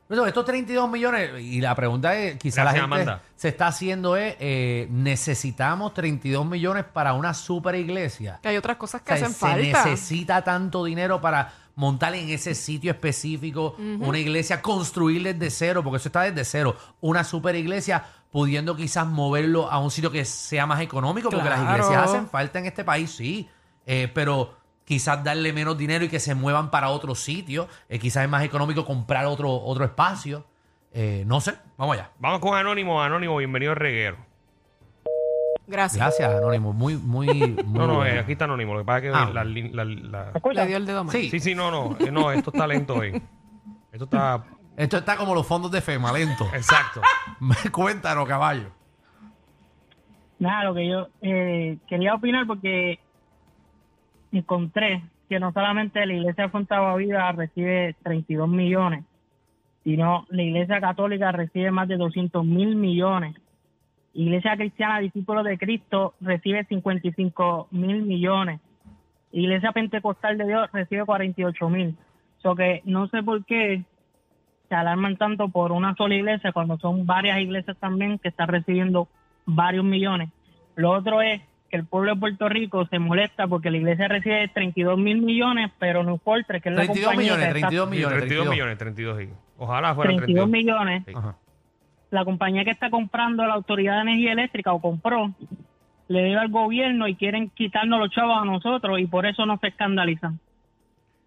Pero 0.09 0.27
estos 0.27 0.45
32 0.45 0.91
millones, 0.91 1.41
y 1.41 1.61
la 1.63 1.75
pregunta 1.75 2.15
es, 2.15 2.37
quizá 2.37 2.65
la 2.65 2.73
gente 2.73 2.85
Amanda. 2.85 3.23
se 3.35 3.49
está 3.49 3.69
haciendo 3.69 4.15
es, 4.17 4.37
eh, 4.41 4.87
necesitamos 4.91 5.95
32 5.95 6.45
millones 6.45 6.85
para 6.85 7.15
una 7.15 7.33
super 7.33 7.75
iglesia. 7.77 8.39
Que 8.43 8.49
hay 8.51 8.59
otras 8.59 8.77
cosas 8.77 9.01
O 9.01 9.05
que 9.05 9.17
sea, 9.17 9.27
hacen 9.29 9.33
se 9.33 9.39
falta. 9.47 9.85
necesita 9.89 10.43
tanto 10.45 10.85
dinero 10.85 11.21
para 11.23 11.51
montar 11.75 12.15
en 12.15 12.29
ese 12.29 12.55
sitio 12.55 12.91
específico 12.91 13.77
una 14.01 14.19
iglesia, 14.19 14.61
construir 14.63 15.23
desde 15.23 15.51
cero, 15.51 15.83
porque 15.83 15.97
eso 15.99 16.09
está 16.09 16.23
desde 16.23 16.45
cero, 16.45 16.77
una 17.01 17.25
super 17.25 17.55
iglesia, 17.57 18.05
pudiendo 18.31 18.77
quizás 18.77 19.07
moverlo 19.07 19.71
a 19.71 19.79
un 19.79 19.91
sitio 19.91 20.11
que 20.11 20.25
sea 20.25 20.67
más 20.67 20.81
económico, 20.81 21.29
porque 21.31 21.49
las 21.49 21.61
Claro. 21.61 21.77
iglesias 21.85 22.09
hacen 22.11 22.29
falta 22.29 22.59
en 22.59 22.67
este 22.67 22.85
país, 22.85 23.11
sí, 23.11 23.49
eh, 23.87 24.11
pero 24.13 24.55
quizás 24.85 25.23
darle 25.23 25.53
menos 25.53 25.77
dinero 25.79 26.05
y 26.05 26.09
que 26.09 26.19
se 26.21 26.35
muevan 26.35 26.71
para 26.71 26.89
otro 26.91 27.15
sitio, 27.15 27.69
eh, 27.89 27.99
quizás 27.99 28.25
es 28.25 28.29
más 28.31 28.43
económico 28.45 28.85
comprar 28.85 29.27
otro, 29.27 29.51
otro 29.53 29.85
espacio, 29.85 30.45
eh, 30.93 31.25
no 31.27 31.41
sé, 31.41 31.55
vamos 31.79 31.95
allá. 31.97 32.11
Vamos 32.19 32.41
con 32.41 32.55
Anónimo. 32.55 33.03
Anónimo, 33.03 33.37
bienvenido 33.39 33.73
al 33.73 33.77
reguero. 33.79 34.17
Gracias. 35.73 35.99
Gracias, 35.99 36.31
Anónimo, 36.35 36.73
muy, 36.73 36.97
muy, 36.97 37.27
muy 37.65 37.65
No, 37.67 37.87
no, 37.87 38.05
eh, 38.07 38.19
aquí 38.19 38.33
está 38.33 38.45
Anónimo. 38.45 38.75
Lo 38.75 38.81
que 38.81 38.85
pasa 38.85 38.99
es 38.99 39.03
que 39.05 39.09
Ah. 39.19 39.31
la, 39.33 39.43
la- 39.45 39.85
la- 39.85 40.33
Le 40.53 40.67
dio 40.67 40.77
el 40.77 40.87
dedo 40.87 41.03
mal. 41.03 41.13
Sí. 41.13 41.31
Sí, 41.31 41.41
sí, 41.41 41.55
no, 41.55 41.71
no. 41.71 41.97
eh, 41.99 42.11
no, 42.13 42.31
esto 42.31 42.51
está 42.53 42.67
lento 42.67 42.95
hoy. 42.97 43.21
Esto 43.91 44.05
está... 44.05 44.45
Esto 44.75 44.97
está 44.97 45.17
como 45.19 45.35
los 45.35 45.47
fondos 45.47 45.71
de 45.71 45.81
FEMA, 45.83 46.13
lento. 46.13 46.47
Exacto. 46.55 47.01
Cuéntanos, 47.73 48.27
caballo. 48.27 48.71
Nada, 50.39 50.65
lo 50.65 50.75
que 50.75 50.89
yo 50.89 51.09
eh, 51.21 51.77
quería 51.89 52.15
opinar 52.15 52.47
porque 52.47 52.99
encontré 54.33 55.03
que 55.29 55.39
no 55.39 55.53
solamente 55.53 56.05
la 56.07 56.15
Iglesia 56.15 56.49
Fontaba 56.49 56.95
Vida 56.97 57.31
recibe 57.33 57.95
32 58.03 58.49
millones, 58.49 59.05
sino 59.85 60.27
la 60.31 60.43
Iglesia 60.43 60.81
Católica 60.81 61.33
recibe 61.33 61.71
más 61.71 61.89
de 61.89 61.97
200 61.97 62.45
mil 62.45 62.75
millones. 62.77 63.37
Iglesia 64.15 64.57
Cristiana 64.57 64.99
Discípulos 65.01 65.45
de 65.45 65.57
Cristo 65.59 66.15
recibe 66.21 66.65
55 66.65 67.69
mil 67.71 68.03
millones. 68.03 68.61
Iglesia 69.33 69.73
Pentecostal 69.73 70.37
de 70.39 70.47
Dios 70.47 70.69
recibe 70.73 71.05
48 71.05 71.69
mil. 71.71 71.97
So 72.43 72.55
que 72.55 72.83
no 72.85 73.09
sé 73.09 73.23
por 73.23 73.45
qué 73.45 73.83
se 74.69 74.75
alarman 74.75 75.17
tanto 75.17 75.49
por 75.49 75.73
una 75.73 75.95
sola 75.95 76.15
iglesia 76.15 76.53
cuando 76.53 76.79
son 76.79 77.07
varias 77.07 77.39
iglesias 77.41 77.77
también 77.79 78.19
que 78.19 78.29
están 78.29 78.49
recibiendo 78.49 79.09
varios 79.47 79.85
millones. 79.85 80.31
Lo 80.77 80.91
otro 80.91 81.21
es 81.23 81.41
que 81.71 81.77
el 81.77 81.87
pueblo 81.87 82.15
de 82.15 82.21
Puerto 82.21 82.49
Rico 82.49 82.85
se 82.87 82.99
molesta 82.99 83.47
porque 83.47 83.71
la 83.71 83.79
iglesia 83.79 84.09
recibe 84.09 84.49
32 84.49 84.99
mil 84.99 85.23
millones, 85.23 85.71
pero 85.79 86.03
no 86.03 86.13
importa, 86.13 86.61
que 86.61 86.69
es 86.69 86.75
la 86.75 86.83
32 86.83 87.05
compañía 87.07 87.33
millones, 87.37 87.53
que 87.53 87.59
está- 87.59 87.69
32 87.69 87.89
Sí, 87.89 87.91
millones. 87.97 88.19
32 88.19 88.51
millones, 88.51 88.79
32, 88.79 89.19
sí. 89.19 89.29
Ojalá 89.59 89.95
fueran 89.95 90.17
32 90.17 90.51
32. 90.51 90.51
millones. 90.51 91.03
Sí. 91.07 91.13
Ajá. 91.17 91.37
La 92.13 92.25
compañía 92.25 92.63
que 92.65 92.71
está 92.71 92.91
comprando 92.91 93.45
la 93.47 93.55
Autoridad 93.55 93.97
de 93.97 94.03
Energía 94.03 94.33
Eléctrica 94.33 94.73
o 94.73 94.81
compró, 94.81 95.33
le 96.09 96.25
dio 96.27 96.39
al 96.41 96.49
gobierno 96.51 97.09
y 97.09 97.15
quieren 97.17 97.49
quitarnos 97.51 97.99
los 97.99 98.11
chavos 98.11 98.37
a 98.41 98.45
nosotros 98.45 99.01
y 99.01 99.07
por 99.07 99.27
eso 99.27 99.47
no 99.47 99.59
se 99.59 99.69
escandalizan. 99.69 100.39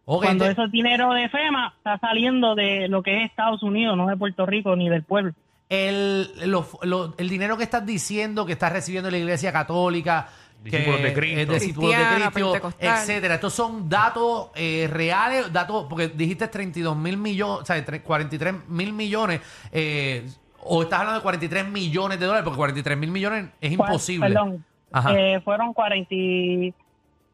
Cuando 0.05 0.45
ese 0.45 0.67
dinero 0.71 1.11
de 1.13 1.27
FEMA 1.29 1.73
está 1.77 1.97
saliendo 1.97 2.53
de 2.53 2.87
lo 2.87 3.01
que 3.01 3.17
es 3.23 3.29
Estados 3.31 3.63
Unidos, 3.63 3.97
no 3.97 4.05
de 4.07 4.15
Puerto 4.15 4.45
Rico 4.45 4.75
ni 4.75 4.87
del 4.89 5.03
pueblo. 5.03 5.33
el, 5.69 6.29
lo- 6.51 6.67
lo- 6.83 7.15
el 7.17 7.27
dinero 7.27 7.57
que 7.57 7.63
estás 7.63 7.83
diciendo 7.83 8.45
que 8.45 8.53
estás 8.53 8.71
recibiendo 8.71 9.09
la 9.09 9.17
iglesia 9.17 9.51
católica, 9.51 10.27
Discípulos 10.63 11.01
de 11.01 11.13
Cristo. 11.13 11.39
es 11.41 11.47
de 11.47 11.53
discípulos 11.55 11.89
de 11.89 11.95
Cristiana, 11.97 12.31
Cristo, 12.31 12.73
etcétera. 12.79 13.35
Estos 13.35 13.53
son 13.53 13.89
datos 13.89 14.49
eh, 14.55 14.87
reales, 14.91 15.51
datos, 15.51 15.87
porque 15.89 16.07
dijiste 16.09 16.47
32 16.47 16.95
mil 16.95 17.17
millones, 17.17 17.63
o 17.63 17.65
sea, 17.65 17.83
tre- 17.83 18.01
43 18.03 18.67
mil 18.69 18.93
millones, 18.93 19.41
eh, 19.71 20.27
o 20.67 20.81
estás 20.83 20.99
hablando 20.99 21.19
de 21.19 21.23
43 21.23 21.67
millones 21.69 22.19
de 22.19 22.25
dólares, 22.25 22.43
porque 22.43 22.57
43 22.57 22.97
mil 22.97 23.11
millones 23.11 23.49
es 23.61 23.71
imposible. 23.71 24.27
Perdón, 24.27 24.65
Ajá. 24.91 25.13
eh, 25.17 25.39
fueron 25.41 25.73
40, 25.73 26.07
y- 26.13 26.73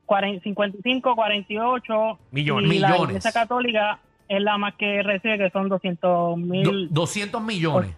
40 0.06 0.44
55, 0.44 1.16
48 1.16 2.20
Millones. 2.32 2.72
Y 2.74 2.80
la 2.80 2.90
Millones. 2.90 3.10
Iglesia 3.10 3.32
Católica 3.32 4.00
es 4.28 4.42
la 4.42 4.58
más 4.58 4.74
que 4.76 5.02
recibe, 5.04 5.38
que 5.38 5.50
son 5.52 5.70
200 5.70 6.10
Do- 6.10 6.36
mil. 6.38 6.88
200 6.92 7.42
millones. 7.42 7.96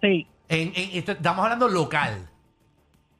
Sí, 0.00 0.26
En, 0.48 0.72
en- 0.74 0.96
esto- 0.98 1.12
estamos 1.12 1.44
hablando 1.44 1.68
local. 1.68 2.28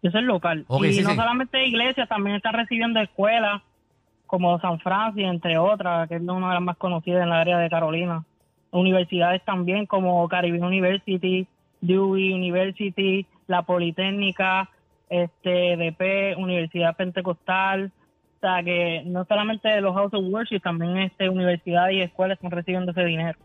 eso 0.03 0.19
es 0.19 0.25
local. 0.25 0.67
Y 0.83 0.93
sí, 0.95 1.03
no 1.03 1.11
sí. 1.11 1.17
solamente 1.17 1.65
iglesias, 1.67 2.09
también 2.09 2.37
están 2.37 2.55
recibiendo 2.55 3.01
escuelas 3.01 3.63
como 4.27 4.59
San 4.61 4.81
Francis, 4.81 5.25
entre 5.25 5.59
otras, 5.59 6.09
que 6.09 6.17
es 6.17 6.23
una 6.23 6.49
de 6.49 6.55
las 6.55 6.63
más 6.63 6.77
conocidas 6.79 7.23
en 7.23 7.29
la 7.29 7.41
área 7.41 7.59
de 7.59 7.69
Carolina. 7.69 8.25
Universidades 8.73 9.45
también 9.45 9.87
como 9.87 10.27
Caribbean 10.29 10.65
University, 10.65 11.47
Dewey 11.81 12.33
University, 12.33 13.27
la 13.47 13.63
Politécnica, 13.63 14.69
este 15.09 15.77
DP, 15.77 16.37
Universidad 16.39 16.97
Pentecostal. 16.97 17.93
O 18.39 18.41
sea 18.41 18.63
que 18.65 19.03
no 19.07 19.25
solamente 19.27 19.81
los 19.81 19.95
House 19.95 20.13
of 20.15 20.25
Worship, 20.29 20.61
también 20.61 20.97
este 20.99 21.29
universidades 21.29 21.95
y 21.97 22.01
escuelas 22.01 22.37
están 22.39 22.51
recibiendo 22.51 22.91
ese 22.91 23.05
dinero. 23.05 23.39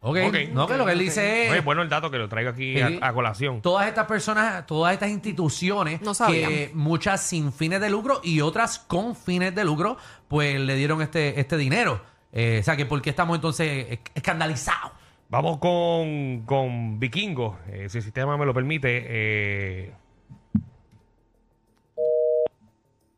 Ok, 0.00 0.18
Ok. 0.28 0.36
no, 0.52 0.66
que 0.66 0.76
lo 0.76 0.84
que 0.84 0.92
él 0.92 0.98
dice 0.98 1.46
es... 1.46 1.52
Oye, 1.52 1.60
bueno 1.62 1.80
el 1.82 1.88
dato 1.88 2.10
que 2.10 2.18
lo 2.18 2.28
traigo 2.28 2.50
aquí 2.50 2.76
Sí. 2.76 2.98
a, 3.00 3.08
a 3.08 3.12
colación. 3.14 3.62
todas 3.62 3.88
estas 3.88 4.04
personas, 4.06 4.66
todas 4.66 4.92
estas 4.92 5.08
instituciones, 5.10 6.02
No 6.02 6.12
que 6.26 6.70
muchas 6.74 7.22
sin 7.22 7.50
fines 7.52 7.80
de 7.80 7.88
lucro 7.88 8.20
y 8.22 8.40
otras 8.42 8.78
con 8.78 9.16
fines 9.16 9.54
de 9.54 9.64
lucro, 9.64 9.96
pues 10.28 10.60
le 10.60 10.74
dieron 10.74 11.00
este, 11.02 11.40
este 11.40 11.56
dinero. 11.56 12.00
Eh, 12.32 12.58
o 12.60 12.62
sea, 12.62 12.76
que 12.76 12.86
¿por 12.86 13.00
qué 13.02 13.10
estamos 13.10 13.34
entonces 13.36 13.86
es- 13.90 13.98
escandalizados? 14.14 14.92
Vamos 15.28 15.58
con, 15.58 16.42
con 16.46 17.00
Vikingo, 17.00 17.58
eh, 17.68 17.88
si 17.88 17.98
el 17.98 18.04
sistema 18.04 18.36
me 18.36 18.46
lo 18.46 18.54
permite. 18.54 19.04
eh. 19.08 19.92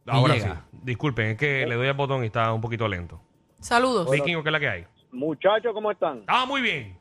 Ahora 0.07 0.35
sí. 0.41 0.49
Disculpen, 0.73 1.27
es 1.33 1.37
que 1.37 1.67
le 1.67 1.75
doy 1.75 1.87
al 1.89 1.95
botón 1.95 2.23
y 2.23 2.27
está 2.27 2.53
un 2.55 2.61
poquito 2.63 2.89
lento. 2.89 3.21
Saludos. 3.61 4.11
Vikingo, 4.11 4.43
¿qué 4.43 4.49
es 4.49 4.53
la 4.53 4.61
que 4.61 4.69
hay? 4.69 4.87
Muchachos, 5.13 5.73
¿cómo 5.75 5.91
están? 5.91 6.23
Ah, 6.27 6.47
muy 6.47 6.63
bien. 6.63 6.97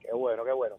Qué 0.00 0.12
bueno, 0.14 0.44
qué 0.44 0.52
bueno. 0.52 0.76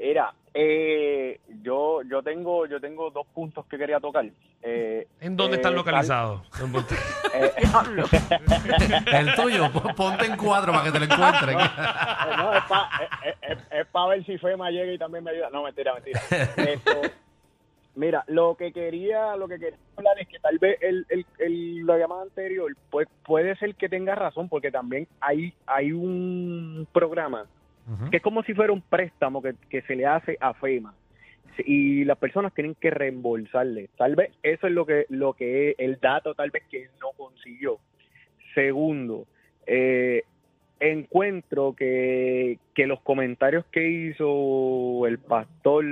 Mira, 0.00 0.32
eh, 0.54 1.40
yo 1.62 2.02
yo 2.02 2.22
tengo 2.22 2.66
yo 2.66 2.80
tengo 2.80 3.10
dos 3.10 3.26
puntos 3.34 3.64
que 3.66 3.78
quería 3.78 4.00
tocar. 4.00 4.26
Eh, 4.62 5.06
¿En 5.20 5.36
dónde 5.36 5.56
eh, 5.56 5.58
están 5.58 5.72
tal- 5.72 5.76
localizados? 5.76 6.42
eh, 7.34 7.52
El 9.12 9.34
tuyo, 9.34 9.72
po- 9.72 9.94
ponte 9.94 10.26
en 10.26 10.36
cuadro 10.36 10.72
para 10.72 10.84
que 10.84 10.92
te 10.92 10.98
lo 11.00 11.04
encuentren. 11.06 11.58
Eh, 11.58 12.36
no, 12.36 12.52
es 12.54 13.86
para 13.90 14.06
ver 14.08 14.24
si 14.24 14.38
FEMA 14.38 14.70
llega 14.70 14.92
y 14.92 14.98
también 14.98 15.24
me 15.24 15.30
ayuda. 15.32 15.50
No, 15.50 15.62
mentira, 15.64 15.94
mentira. 15.94 16.20
Esto, 16.56 17.00
mira, 17.94 18.24
lo 18.28 18.54
que 18.56 18.72
quería 18.72 19.34
lo 19.36 19.48
que 19.48 19.58
quería 19.58 19.78
hablar 19.96 20.18
es 20.20 20.28
que 20.28 20.38
tal 20.38 20.58
vez 20.58 20.78
el, 20.80 21.06
el, 21.08 21.26
el- 21.38 21.86
la 21.86 21.98
llamada 21.98 22.22
anterior 22.22 22.70
pues, 22.90 23.08
puede 23.24 23.56
ser 23.56 23.74
que 23.74 23.88
tenga 23.88 24.14
razón, 24.14 24.48
porque 24.48 24.70
también 24.70 25.08
hay, 25.20 25.52
hay 25.66 25.92
un 25.92 26.86
programa 26.92 27.46
Que 28.10 28.18
es 28.18 28.22
como 28.22 28.42
si 28.44 28.54
fuera 28.54 28.72
un 28.72 28.80
préstamo 28.82 29.42
que, 29.42 29.54
que 29.68 29.82
se 29.82 29.96
le 29.96 30.06
hace 30.06 30.36
a 30.40 30.54
FEMA 30.54 30.94
y 31.66 32.04
las 32.04 32.16
personas 32.16 32.54
tienen 32.54 32.74
que 32.76 32.90
reembolsarle. 32.90 33.90
Tal 33.98 34.14
vez 34.16 34.30
eso 34.42 34.66
es 34.66 34.72
lo 34.72 34.86
que 34.86 35.04
lo 35.10 35.34
que 35.34 35.70
es 35.70 35.76
el 35.78 35.98
dato 36.00 36.34
tal 36.34 36.50
vez 36.50 36.62
que 36.70 36.84
él 36.84 36.90
no 37.00 37.08
consiguió. 37.16 37.78
Segundo, 38.54 39.26
eh, 39.66 40.22
encuentro 40.80 41.74
que, 41.76 42.58
que 42.74 42.86
los 42.86 43.00
comentarios 43.02 43.64
que 43.70 43.86
hizo 43.88 45.06
el 45.06 45.18
pastor, 45.18 45.84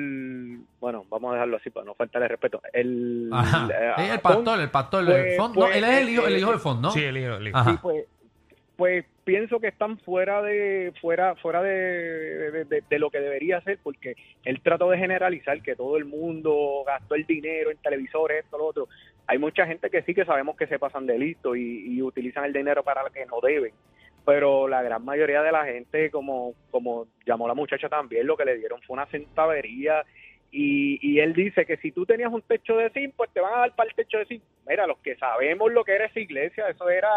bueno, 0.81 1.05
vamos 1.09 1.31
a 1.31 1.35
dejarlo 1.35 1.57
así 1.59 1.71
para 1.71 1.87
no 1.87 1.95
faltarle 1.95 2.29
respeto, 2.29 2.61
el, 2.73 3.31
eh, 3.33 3.93
Sí, 3.99 4.03
el 4.11 4.21
pastor, 4.21 4.61
el 4.61 4.71
pastor. 4.71 5.05
pues- 5.07 5.17
el 5.27 5.37
Fon- 5.39 5.49
no, 5.55 5.61
pues, 5.61 5.77
él 5.77 5.85
es 5.85 5.91
el 6.01 6.09
hijo, 6.09 6.27
el 6.27 6.37
hijo 6.39 6.53
de 6.53 6.59
Fon, 6.59 6.83
¿no? 6.83 6.91
Sí, 6.91 7.05
el 7.05 7.17
hijo. 7.17 7.35
el 7.37 7.49
hijo. 7.49 7.65
Sí, 7.65 7.71
pues, 7.81 8.05
pues 8.81 9.05
pienso 9.25 9.61
que 9.61 9.69
están 9.69 9.99
fuera 9.99 10.41
de 10.41 10.95
fuera 11.03 11.35
fuera 11.37 11.63
de, 11.63 12.65
de- 12.65 12.99
lo 12.99 13.11
que 13.11 13.21
debería 13.21 13.61
ser 13.61 13.79
porque 13.83 14.15
él 14.43 14.63
trató 14.63 14.89
de 14.89 14.97
generalizar 14.97 15.61
que 15.61 15.77
todo 15.77 15.99
el 15.99 16.07
mundo 16.07 16.83
gastó 16.87 17.15
el 17.15 17.27
dinero 17.27 17.71
en 17.71 17.77
televisores 17.77 18.43
esto 18.43 18.57
lo 18.57 18.65
otro. 18.69 18.89
Hay 19.27 19.37
mucha 19.37 19.67
gente 19.67 19.91
que 19.91 20.01
sí 20.05 20.15
que 20.15 20.25
sabemos 20.25 20.57
que 20.57 20.67
se 20.67 20.79
pasan 20.79 21.05
de 21.05 21.19
listo 21.19 21.55
y, 21.55 21.93
y 21.95 22.01
utilizan 22.01 22.47
el 22.47 22.55
dinero 22.55 22.83
para 22.83 23.03
lo 23.03 23.11
que 23.11 23.27
no 23.27 23.39
deben 23.43 23.75
pero 24.25 24.67
la 24.67 24.81
gran 24.83 25.05
mayoría 25.05 25.43
de 25.43 25.53
la 25.53 25.67
gente 25.67 26.11
como 26.11 26.55
como 26.71 27.07
llamó 27.27 27.47
la 27.49 27.55
muchacha 27.55 27.91
también 27.91 28.27
lo 28.27 28.37
que 28.39 28.47
le 28.47 28.57
dieron 28.57 28.81
fue 28.81 28.95
una 28.95 29.05
centavería 29.07 30.05
y, 30.53 30.99
y 31.03 31.21
él 31.21 31.33
dice 31.33 31.65
que 31.65 31.77
si 31.79 31.93
tú 31.93 32.05
tenías 32.07 32.33
un 32.33 32.43
techo 32.43 32.77
de 32.77 32.91
zinc, 32.91 33.15
pues 33.17 33.31
te 33.33 33.41
van 33.41 33.55
a 33.55 33.59
dar 33.61 33.75
para 33.77 33.89
el 33.89 33.95
techo 33.95 34.19
de 34.19 34.27
zinc. 34.27 34.43
Mira, 34.69 34.87
los 34.87 34.99
que 34.99 35.17
sabemos 35.17 35.73
lo 35.73 35.85
que 35.85 35.93
era 35.95 36.07
esa 36.07 36.21
iglesia, 36.21 36.69
eso 36.69 36.89
era 36.91 37.09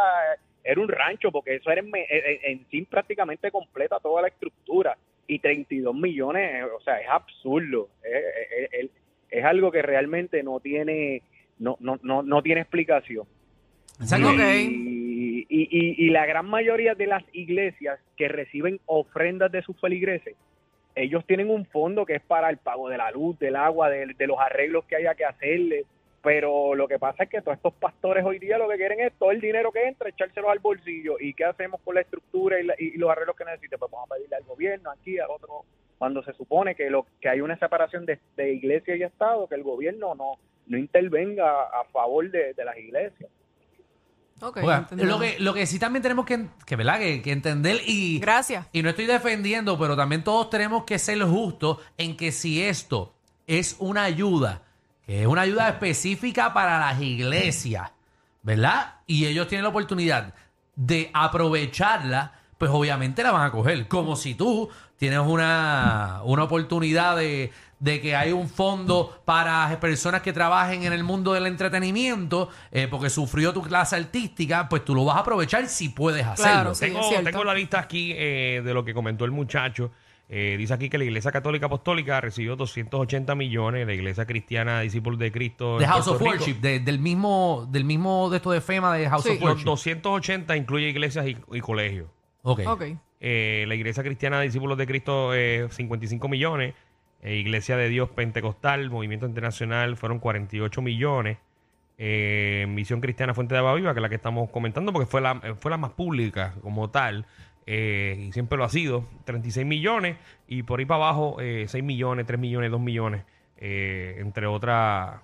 era 0.66 0.80
un 0.80 0.88
rancho, 0.88 1.30
porque 1.32 1.56
eso 1.56 1.70
era 1.72 1.82
en, 1.82 1.92
me- 1.92 2.06
en, 2.10 2.40
en 2.60 2.66
zinc 2.68 2.88
prácticamente 2.88 3.52
completa 3.52 4.00
toda 4.00 4.22
la 4.22 4.30
estructura. 4.30 4.98
Y 5.28 5.40
32 5.40 5.94
millones, 5.96 6.66
o 6.76 6.80
sea, 6.82 7.00
es 7.00 7.08
absurdo. 7.10 7.90
Es, 8.04 8.90
es- 9.32 9.44
algo 9.46 9.72
que 9.72 9.82
realmente 9.82 10.42
no 10.44 10.60
tiene 10.60 11.22
no, 11.60 11.76
no, 11.80 12.00
no, 12.04 12.22
no 12.24 12.42
tiene 12.44 12.62
explicación. 12.62 13.26
Y, 14.70 15.46
y, 15.50 15.68
y- 15.72 16.06
y 16.06 16.10
la 16.12 16.26
gran 16.26 16.46
mayoría 16.48 16.94
de 16.96 17.08
las 17.08 17.24
iglesias 17.34 18.00
que 18.16 18.28
reciben 18.28 18.80
ofrendas 18.86 19.52
de 19.52 19.62
sus 19.64 19.80
feligreses, 19.82 20.36
ellos 20.96 21.26
tienen 21.26 21.50
un 21.50 21.66
fondo 21.66 22.06
que 22.06 22.16
es 22.16 22.22
para 22.22 22.50
el 22.50 22.58
pago 22.58 22.90
de 22.90 22.98
la 22.98 23.12
luz, 23.12 23.38
del 23.40 23.56
agua, 23.56 23.90
de, 23.90 24.08
de 24.18 24.28
los 24.28 24.40
arreglos 24.40 24.86
que 24.86 24.96
haya 24.96 25.16
que 25.16 25.26
hacerle. 25.26 25.86
Pero 26.22 26.74
lo 26.76 26.88
que 26.88 27.00
pasa 27.00 27.24
es 27.24 27.30
que 27.30 27.42
todos 27.42 27.58
estos 27.58 27.74
pastores 27.74 28.24
hoy 28.24 28.40
día 28.40 28.58
lo 28.58 28.70
que 28.70 28.78
quieren 28.78 29.02
es 29.02 29.12
todo 29.20 29.32
el 29.32 29.42
dinero 29.42 29.72
que 29.72 29.84
entra, 29.88 30.08
echárselos 30.10 30.50
al 30.50 30.60
bolsillo. 30.60 31.18
¿Y 31.20 31.34
qué 31.34 31.44
hacemos 31.46 31.82
con 31.82 31.96
la 31.96 32.02
estructura 32.02 32.60
y, 32.60 32.64
la- 32.64 32.76
y 32.78 32.98
los 32.98 33.10
arreglos 33.10 33.36
que 33.36 33.44
necesite? 33.44 33.78
Pues 33.78 33.92
vamos 33.92 34.10
a 34.10 34.16
pedirle 34.16 34.36
al 34.38 34.44
gobierno, 34.44 34.92
aquí, 34.92 35.20
al 35.20 35.30
otro, 35.30 35.66
cuando 35.98 36.24
se 36.24 36.34
supone 36.34 36.76
que 36.76 36.90
lo 36.90 37.06
que 37.20 37.28
hay 37.28 37.42
una 37.42 37.58
separación 37.58 38.06
de, 38.06 38.20
iglesia 38.54 38.96
y 38.96 39.04
Estado, 39.04 39.48
que 39.48 39.56
el 39.56 39.64
gobierno 39.64 40.16
no, 40.16 40.38
intervenga 40.78 41.64
a 41.64 41.84
favor 41.92 42.30
de 42.32 42.54
las 42.64 42.78
iglesias. 42.78 43.30
Lo, 44.92 45.20
que, 45.20 45.38
lo 45.40 45.54
que 45.54 45.66
sí 45.66 45.80
también 45.80 46.04
tenemos 46.04 46.26
que, 46.26 46.48
que, 46.66 46.76
¿verdad? 46.76 47.00
que, 47.00 47.22
que 47.22 47.32
entender 47.32 47.82
y, 47.86 48.20
Gracias. 48.20 48.68
y 48.74 48.82
no 48.82 48.90
estoy 48.90 49.06
defendiendo, 49.06 49.78
pero 49.80 49.96
también 49.96 50.24
todos 50.24 50.50
tenemos 50.50 50.84
que 50.84 51.00
ser 51.00 51.22
justos 51.24 51.78
en 51.98 52.18
que 52.18 52.32
si 52.32 52.62
esto 52.62 53.14
es 53.48 53.76
una 53.80 54.04
ayuda, 54.04 54.64
que 55.06 55.22
es 55.22 55.28
una 55.28 55.42
ayuda 55.42 55.70
específica 55.70 56.54
para 56.54 56.80
las 56.80 57.02
iglesias, 57.02 57.92
¿verdad? 58.42 58.96
Y 59.08 59.26
ellos 59.26 59.48
tienen 59.48 59.64
la 59.64 59.70
oportunidad 59.70 60.34
de 60.76 61.10
aprovecharla, 61.14 62.34
pues 62.58 62.72
obviamente 62.72 63.24
la 63.24 63.32
van 63.32 63.48
a 63.48 63.52
coger. 63.52 63.88
Como 63.88 64.16
si 64.16 64.36
tú 64.36 64.70
tienes 64.98 65.20
una, 65.20 66.22
una 66.24 66.44
oportunidad 66.44 67.18
de, 67.18 67.52
de 67.84 68.00
que 68.00 68.16
hay 68.16 68.32
un 68.32 68.48
fondo 68.48 69.22
para 69.26 69.78
personas 69.82 70.22
que 70.22 70.32
trabajen 70.32 70.84
en 70.84 70.94
el 70.94 71.04
mundo 71.04 71.34
del 71.34 71.46
entretenimiento, 71.48 72.48
eh, 72.72 72.88
porque 72.90 73.10
sufrió 73.10 73.52
tu 73.52 73.62
clase 73.62 73.98
artística, 73.98 74.70
pues 74.70 74.86
tú 74.86 74.96
lo 74.96 75.04
vas 75.04 75.18
a 75.18 75.20
aprovechar 75.20 75.68
si 75.68 75.90
puedes 75.90 76.26
hacerlo. 76.26 76.74
Claro, 76.74 76.76
sí. 76.76 76.86
tengo, 77.26 77.44
la 77.44 77.54
lista 77.54 77.80
aquí 77.80 78.14
eh, 78.16 78.62
de 78.64 78.74
lo 78.74 78.86
que 78.86 78.94
comentó 78.94 79.26
el 79.26 79.32
muchacho. 79.32 79.92
Eh, 80.30 80.56
dice 80.58 80.74
aquí 80.74 80.90
que 80.90 80.98
la 80.98 81.04
Iglesia 81.04 81.32
Católica 81.34 81.66
Apostólica 81.66 82.22
recibió 82.22 82.56
280 82.56 83.36
millones, 83.36 83.86
la 83.86 83.94
Iglesia 83.94 84.26
Cristiana 84.26 84.80
Discípulos 84.80 85.20
de 85.20 85.34
Cristo. 85.34 85.78
De 85.78 85.86
House 85.86 86.08
of 86.08 86.20
Rico, 86.22 86.32
Worship, 86.32 86.54
de- 86.62 86.80
del 86.80 87.00
mismo, 87.00 87.68
del 87.70 87.84
mismo 87.84 88.30
de 88.30 88.38
esto 88.38 88.52
de 88.52 88.62
FEMA 88.62 88.96
de 88.96 89.10
House 89.10 89.24
Sí. 89.24 89.30
of 89.32 89.42
Los 89.42 89.50
Worship. 89.66 89.66
280 89.66 90.56
incluye 90.56 90.88
iglesias 90.88 91.28
y, 91.28 91.38
y 91.52 91.60
colegios. 91.60 92.08
Ok. 92.44 92.62
Eh, 93.20 93.66
la 93.68 93.76
Iglesia 93.76 94.04
Cristiana 94.04 94.42
Discípulos 94.42 94.78
de 94.78 94.86
Cristo, 94.88 95.34
eh, 95.34 95.68
55 95.70 96.28
millones. 96.30 96.74
Eh, 97.24 97.36
Iglesia 97.38 97.78
de 97.78 97.90
Dios 97.90 98.10
Pentecostal, 98.10 98.90
Movimiento 98.92 99.26
Internacional, 99.26 99.96
fueron 99.98 100.20
48 100.20 100.82
millones. 100.82 101.38
Eh, 101.98 102.66
Misión 102.70 103.02
Cristiana 103.02 103.34
Fuente 103.34 103.54
de 103.56 103.60
Agua 103.60 103.76
Viva, 103.76 103.94
que 103.94 104.00
es 104.00 104.02
la 104.02 104.10
que 104.10 104.16
estamos 104.16 104.50
comentando, 104.50 104.92
porque 104.92 105.06
fue 105.06 105.22
la, 105.22 105.40
eh, 105.44 105.54
fue 105.58 105.72
la 105.72 105.78
más 105.78 105.92
pública 105.92 106.54
como 106.62 106.90
tal. 106.90 107.26
eh, 107.66 108.26
y 108.28 108.32
siempre 108.34 108.58
lo 108.58 108.66
ha 108.66 108.70
sido, 108.70 109.06
36 109.24 109.66
millones. 109.66 110.18
Y 110.50 110.64
por 110.64 110.80
ahí 110.80 110.86
para 110.86 111.06
abajo, 111.06 111.38
eh, 111.40 111.66
6 111.70 111.82
millones, 111.84 112.26
3 112.26 112.38
millones, 112.40 112.70
2 112.72 112.82
millones. 112.82 113.24
eh, 113.58 114.16
entre 114.20 114.46
otras 114.48 115.22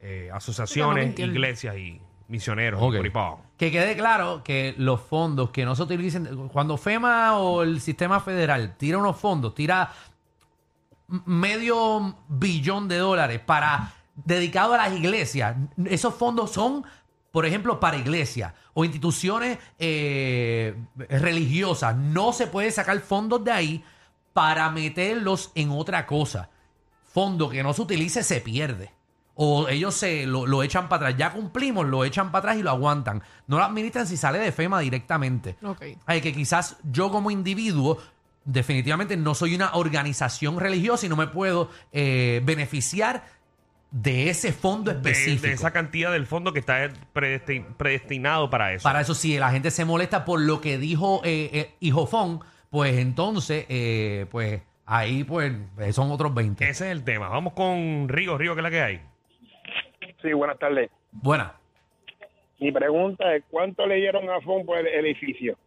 eh, 0.00 0.30
asociaciones, 0.32 1.18
iglesias 1.18 1.76
y 1.76 2.00
misioneros. 2.28 2.78
por 2.80 2.94
ahí 2.94 3.10
para 3.10 3.26
abajo. 3.26 3.44
Que 3.58 3.72
quede 3.72 3.96
claro 3.96 4.42
que 4.44 4.74
los 4.78 5.00
fondos 5.00 5.50
que 5.50 5.64
no 5.64 5.74
se 5.74 5.82
utilicen, 5.82 6.48
cuando 6.48 6.76
FEMA 6.76 7.36
o 7.38 7.62
el 7.64 7.80
sistema 7.80 8.20
federal 8.20 8.76
tira 8.76 8.98
unos 8.98 9.16
fondos, 9.16 9.54
tira 9.56 9.90
medio 11.26 12.16
billón 12.28 12.88
de 12.88 12.98
dólares 12.98 13.40
para 13.40 13.92
dedicado 14.14 14.74
a 14.74 14.78
las 14.78 14.92
iglesias, 14.92 15.56
esos 15.84 16.14
fondos 16.14 16.50
son, 16.52 16.84
por 17.30 17.46
ejemplo, 17.46 17.80
para 17.80 17.96
iglesias 17.96 18.52
o 18.74 18.84
instituciones 18.84 19.58
eh, 19.78 20.74
religiosas. 20.96 21.96
No 21.96 22.32
se 22.32 22.46
puede 22.46 22.70
sacar 22.70 22.98
fondos 23.00 23.44
de 23.44 23.52
ahí 23.52 23.84
para 24.32 24.70
meterlos 24.70 25.52
en 25.54 25.70
otra 25.70 26.06
cosa. 26.06 26.48
Fondo 27.12 27.48
que 27.48 27.62
no 27.62 27.74
se 27.74 27.82
utilice 27.82 28.22
se 28.22 28.40
pierde. 28.40 28.90
O 29.34 29.68
ellos 29.68 29.94
se 29.94 30.26
lo, 30.26 30.46
lo 30.46 30.62
echan 30.62 30.88
para 30.88 31.08
atrás. 31.08 31.18
Ya 31.18 31.32
cumplimos, 31.32 31.86
lo 31.86 32.04
echan 32.04 32.30
para 32.30 32.40
atrás 32.40 32.56
y 32.58 32.62
lo 32.62 32.70
aguantan. 32.70 33.22
No 33.46 33.58
lo 33.58 33.64
administran 33.64 34.06
si 34.06 34.16
sale 34.16 34.38
de 34.38 34.52
FEMA 34.52 34.80
directamente. 34.80 35.56
Ok. 35.62 35.82
Ay, 36.06 36.20
que 36.20 36.34
quizás 36.34 36.76
yo 36.84 37.10
como 37.10 37.30
individuo 37.30 37.98
definitivamente 38.44 39.16
no 39.16 39.34
soy 39.34 39.54
una 39.54 39.74
organización 39.74 40.58
religiosa 40.60 41.06
y 41.06 41.08
no 41.08 41.16
me 41.16 41.26
puedo 41.28 41.70
eh, 41.92 42.40
beneficiar 42.44 43.24
de 43.90 44.30
ese 44.30 44.52
fondo 44.52 44.90
específico. 44.90 45.46
de 45.48 45.52
esa 45.52 45.70
cantidad 45.70 46.10
del 46.12 46.24
fondo 46.26 46.52
que 46.52 46.60
está 46.60 46.88
predesti- 47.14 47.64
predestinado 47.76 48.48
para 48.48 48.72
eso. 48.72 48.82
Para 48.84 49.00
eso, 49.02 49.14
si 49.14 49.38
la 49.38 49.50
gente 49.50 49.70
se 49.70 49.84
molesta 49.84 50.24
por 50.24 50.40
lo 50.40 50.60
que 50.60 50.78
dijo 50.78 51.20
eh, 51.24 51.50
eh, 51.52 51.74
Hijofón, 51.80 52.40
pues 52.70 52.96
entonces, 52.96 53.66
eh, 53.68 54.26
pues 54.30 54.62
ahí 54.86 55.24
pues 55.24 55.52
son 55.92 56.10
otros 56.10 56.32
20. 56.34 56.64
Ese 56.68 56.86
es 56.86 56.90
el 56.92 57.04
tema. 57.04 57.28
Vamos 57.28 57.52
con 57.52 58.08
Río. 58.08 58.38
Río, 58.38 58.54
¿qué 58.54 58.60
es 58.60 58.64
la 58.64 58.70
que 58.70 58.80
hay? 58.80 59.00
Sí, 60.22 60.32
buenas 60.32 60.58
tardes. 60.58 60.90
Buena. 61.10 61.52
Mi 62.60 62.72
pregunta 62.72 63.34
es, 63.34 63.42
¿cuánto 63.50 63.84
le 63.86 63.96
dieron 63.96 64.30
a 64.30 64.40
FON 64.40 64.64
por 64.64 64.78
el 64.78 64.86
edificio? 64.86 65.58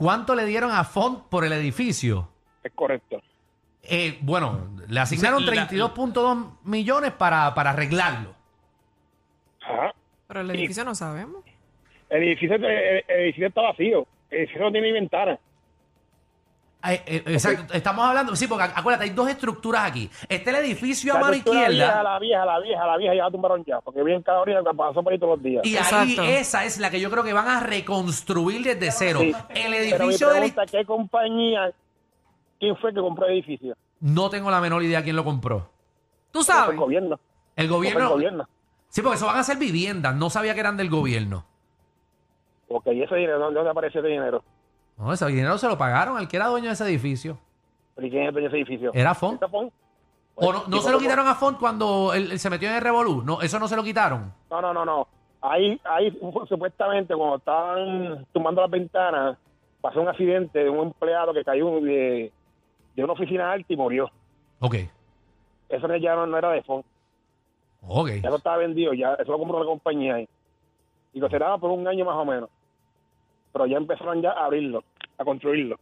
¿Cuánto 0.00 0.34
le 0.34 0.46
dieron 0.46 0.70
a 0.70 0.82
Font 0.84 1.24
por 1.28 1.44
el 1.44 1.52
edificio? 1.52 2.26
Es 2.64 2.72
correcto. 2.74 3.20
Eh, 3.82 4.16
bueno, 4.22 4.70
le 4.88 4.98
asignaron 4.98 5.44
La- 5.44 5.68
32.2 5.68 6.52
millones 6.64 7.12
para, 7.12 7.52
para 7.54 7.70
arreglarlo. 7.70 8.34
Ajá. 9.60 9.92
Pero 10.26 10.40
el 10.40 10.50
edificio 10.52 10.86
no 10.86 10.94
sabemos. 10.94 11.44
El 12.08 12.22
edificio, 12.22 12.56
el, 12.56 12.64
el 12.64 13.04
edificio 13.24 13.48
está 13.48 13.60
vacío. 13.60 14.06
El 14.30 14.38
edificio 14.38 14.62
no 14.62 14.72
tiene 14.72 14.86
ni 14.86 14.92
ventana. 14.94 15.38
Eh, 16.82 17.02
eh, 17.06 17.22
exacto, 17.26 17.74
estamos 17.74 18.04
hablando, 18.06 18.34
sí, 18.34 18.46
porque 18.46 18.64
acuérdate, 18.64 19.04
hay 19.04 19.10
dos 19.10 19.28
estructuras 19.28 19.84
aquí. 19.84 20.10
Está 20.28 20.50
el 20.50 20.56
edificio 20.64 21.12
a 21.12 21.16
La 21.16 21.20
mano 21.20 21.34
estructura 21.34 21.68
vieja, 21.68 21.84
izquierda 21.84 22.02
la 22.02 22.18
vieja, 22.18 22.44
la 22.46 22.58
vieja, 22.60 22.86
la 22.86 22.96
vieja 22.96 23.14
ya 23.14 23.24
la 23.24 23.30
tumbaron 23.30 23.64
ya. 23.66 23.80
Porque 23.80 24.02
bien 24.02 24.22
cada 24.22 24.40
hora 24.40 24.62
que 24.64 24.76
pasó 24.76 25.02
por 25.02 25.12
ahí 25.12 25.18
todos 25.18 25.36
los 25.36 25.42
días. 25.42 25.64
y 25.66 25.76
Exacto. 25.76 26.22
ahí 26.22 26.30
esa 26.32 26.64
es 26.64 26.78
la 26.78 26.90
que 26.90 26.98
yo 26.98 27.10
creo 27.10 27.22
que 27.22 27.32
van 27.34 27.48
a 27.48 27.60
reconstruir 27.60 28.62
desde 28.62 28.90
cero. 28.92 29.20
Sí. 29.20 29.26
El 29.28 29.34
Pero 29.48 29.68
mi 29.70 29.76
edificio 29.76 30.28
del 30.30 30.38
pregunta, 30.52 30.66
¿qué 30.66 30.84
compañía, 30.86 31.70
quién 32.58 32.76
fue 32.76 32.94
que 32.94 33.00
compró 33.00 33.26
el 33.26 33.32
edificio? 33.32 33.76
No 34.00 34.30
tengo 34.30 34.50
la 34.50 34.60
menor 34.62 34.82
idea 34.82 35.02
quién 35.04 35.16
lo 35.16 35.24
compró. 35.24 35.68
¿Tú 36.30 36.38
El 36.38 36.44
sabes? 36.46 36.76
gobierno. 36.78 37.20
El 37.56 37.64
El 37.66 37.70
gobierno. 37.70 38.08
gobierno. 38.10 38.48
Sí, 38.88 39.02
porque 39.02 39.16
eso 39.16 39.26
van 39.26 39.36
a 39.36 39.44
ser 39.44 39.58
viviendas. 39.58 40.14
No 40.16 40.30
sabía 40.30 40.54
que 40.54 40.60
eran 40.60 40.76
del 40.78 40.88
gobierno. 40.88 41.44
Ok, 42.68 42.86
¿y 42.86 43.02
ese 43.02 43.16
dinero? 43.16 43.38
¿Dónde, 43.38 43.56
dónde 43.56 43.70
aparece 43.70 43.98
ese 43.98 44.08
dinero? 44.08 44.42
No, 45.00 45.12
ese 45.12 45.26
dinero 45.26 45.56
se 45.56 45.66
lo 45.66 45.78
pagaron 45.78 46.18
al 46.18 46.28
que 46.28 46.36
era 46.36 46.48
dueño 46.48 46.66
de 46.66 46.72
ese 46.74 46.84
edificio. 46.84 47.38
¿Y 47.96 48.10
quién 48.10 48.22
es 48.22 48.28
el 48.28 48.34
dueño 48.34 48.50
de 48.50 48.56
ese 48.56 48.56
edificio? 48.58 48.90
Era 48.94 49.14
Font. 49.14 49.42
¿O 50.34 50.52
no, 50.52 50.64
no 50.68 50.76
Sí, 50.76 50.82
se 50.84 50.92
lo 50.92 50.98
quitaron 50.98 51.26
a 51.26 51.34
Font 51.34 51.58
cuando 51.58 52.12
él, 52.14 52.32
él 52.32 52.38
se 52.38 52.50
metió 52.50 52.68
en 52.68 52.76
el 52.76 52.82
Revolú? 52.82 53.22
No, 53.22 53.40
eso 53.40 53.58
no 53.58 53.66
se 53.66 53.76
lo 53.76 53.82
quitaron. 53.82 54.32
No, 54.50 54.60
no, 54.60 54.72
no, 54.74 54.84
no. 54.84 55.08
Ahí, 55.42 55.80
ahí 55.84 56.10
supuestamente 56.48 57.14
cuando 57.14 57.36
estaban 57.36 58.26
tumbando 58.32 58.60
las 58.60 58.70
ventanas, 58.70 59.38
pasó 59.80 60.00
un 60.02 60.08
accidente 60.08 60.58
de 60.64 60.70
un 60.70 60.88
empleado 60.88 61.32
que 61.32 61.44
cayó 61.44 61.80
de, 61.80 62.30
de 62.94 63.04
una 63.04 63.14
oficina 63.14 63.52
alta 63.52 63.72
y 63.72 63.76
murió. 63.76 64.10
Ok. 64.60 64.76
Eso 65.70 65.96
ya 65.96 66.14
no, 66.14 66.26
no 66.26 66.36
era 66.36 66.50
de 66.50 66.62
Font. 66.62 66.84
Ok. 67.86 68.10
Ya 68.22 68.28
no 68.28 68.36
estaba 68.36 68.58
vendido, 68.58 68.92
ya 68.92 69.14
eso 69.14 69.32
lo 69.32 69.38
compró 69.38 69.60
la 69.60 69.66
compañía 69.66 70.16
ahí. 70.16 70.28
Y 71.14 71.20
lo 71.20 71.28
cerraba 71.30 71.58
por 71.58 71.70
un 71.70 71.86
año 71.88 72.04
más 72.04 72.16
o 72.16 72.24
menos. 72.24 72.50
Pero 73.52 73.66
ya 73.66 73.78
empezaron 73.78 74.22
ya 74.22 74.30
a 74.32 74.44
abrirlo, 74.44 74.84
a 75.20 75.24
construirlo. 75.24 75.78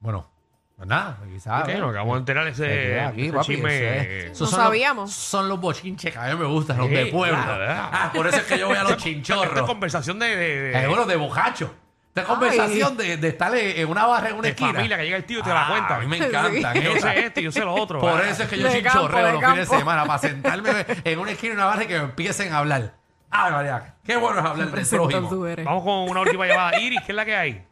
Bueno, 0.00 0.28
pues 0.76 0.88
nada, 0.88 1.18
quizás. 1.32 1.62
Ok, 1.64 1.74
nos 1.74 1.90
acabamos 1.90 2.14
de 2.14 2.18
enterar 2.20 2.46
ese, 2.46 3.00
aquí, 3.00 3.22
ese 3.24 3.32
papi, 3.32 3.46
chisme. 3.46 3.74
ese- 3.74 3.86
eh, 3.86 4.26
esos 4.26 4.40
No 4.42 4.46
son 4.46 4.58
los- 4.58 4.66
sabíamos. 4.66 5.12
son 5.12 5.48
los 5.48 5.60
bochinches 5.60 6.12
que 6.12 6.18
a 6.18 6.26
mí 6.34 6.36
me 6.36 6.46
gustan, 6.46 6.78
los 6.78 6.88
de 6.90 7.06
pueblo. 7.06 7.36
claro, 7.42 7.58
¿verdad? 7.58 7.88
Ah, 7.92 8.10
por 8.14 8.26
eso 8.26 8.36
es 8.36 8.42
que 8.44 8.58
yo 8.58 8.68
voy 8.68 8.76
a 8.76 8.82
los 8.82 8.92
Esta 8.92 9.08
es 9.08 9.14
chinchorros. 9.14 9.66
conversación 9.66 10.18
de, 10.18 10.36
de, 10.36 10.60
de- 10.60 10.82
Eh, 10.82 10.86
bueno, 10.86 11.06
de 11.06 11.16
bojacho. 11.16 11.74
Esta 12.14 12.24
conversación 12.26 12.96
de, 12.96 13.16
de 13.16 13.28
estar 13.28 13.54
en 13.54 13.88
una 13.88 14.04
barra 14.06 14.28
en 14.30 14.34
una 14.34 14.42
de 14.42 14.48
esquina. 14.48 14.72
familia 14.72 14.96
que 14.96 15.04
llega 15.04 15.16
el 15.18 15.24
tío 15.24 15.38
y 15.38 15.42
te 15.42 15.50
la 15.50 15.66
Ah, 15.66 15.70
cuenta. 15.70 15.96
A 15.96 15.98
mí 16.00 16.06
me 16.06 16.16
encantan. 16.16 16.74
Yo 16.82 16.92
esas. 16.92 17.12
sé 17.14 17.26
esto 17.26 17.40
y 17.40 17.42
yo 17.44 17.52
sé 17.52 17.60
lo 17.64 17.74
otro. 17.74 18.00
Por 18.00 18.20
ah. 18.20 18.28
eso 18.28 18.42
es 18.42 18.48
que 18.48 18.58
yo 18.58 18.68
De 18.68 18.82
campo, 18.82 18.98
chinchorreo 19.02 19.26
de 19.26 19.32
los 19.34 19.40
fines 19.40 19.56
de 19.56 19.64
campo. 19.66 19.78
semana, 19.78 20.04
para 20.04 20.18
sentarme 20.18 20.70
en 21.04 21.18
una 21.20 21.30
esquina, 21.30 21.52
en 21.52 21.58
una 21.58 21.66
barra 21.66 21.84
y 21.84 21.86
que 21.86 21.96
me 21.98 22.04
empiecen 22.04 22.52
a 22.52 22.58
hablar. 22.58 22.94
Ah, 23.30 23.50
María, 23.50 23.94
qué 24.04 24.16
bueno 24.16 24.40
es 24.40 24.46
hablar 24.46 24.70
del 24.72 24.84
prójimo. 24.88 25.28
tú 25.28 25.46
eres. 25.46 25.64
Vamos 25.64 25.84
con 25.84 26.10
una 26.10 26.20
última 26.22 26.46
llamada. 26.46 26.80
Iris, 26.80 27.00
¿qué 27.06 27.12
es 27.12 27.16
la 27.16 27.24
que 27.24 27.36
hay? 27.36 27.64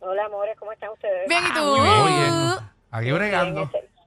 Hola, 0.00 0.24
amores, 0.24 0.56
¿cómo 0.58 0.72
están 0.72 0.90
ustedes? 0.90 1.28
Bien, 1.28 1.42
¿y 1.48 1.52
tú? 1.54 1.62
Oye, 1.72 2.60
aquí 2.90 3.12
bregando. 3.12 3.66
Bien, 3.66 3.84
ese- 3.84 4.00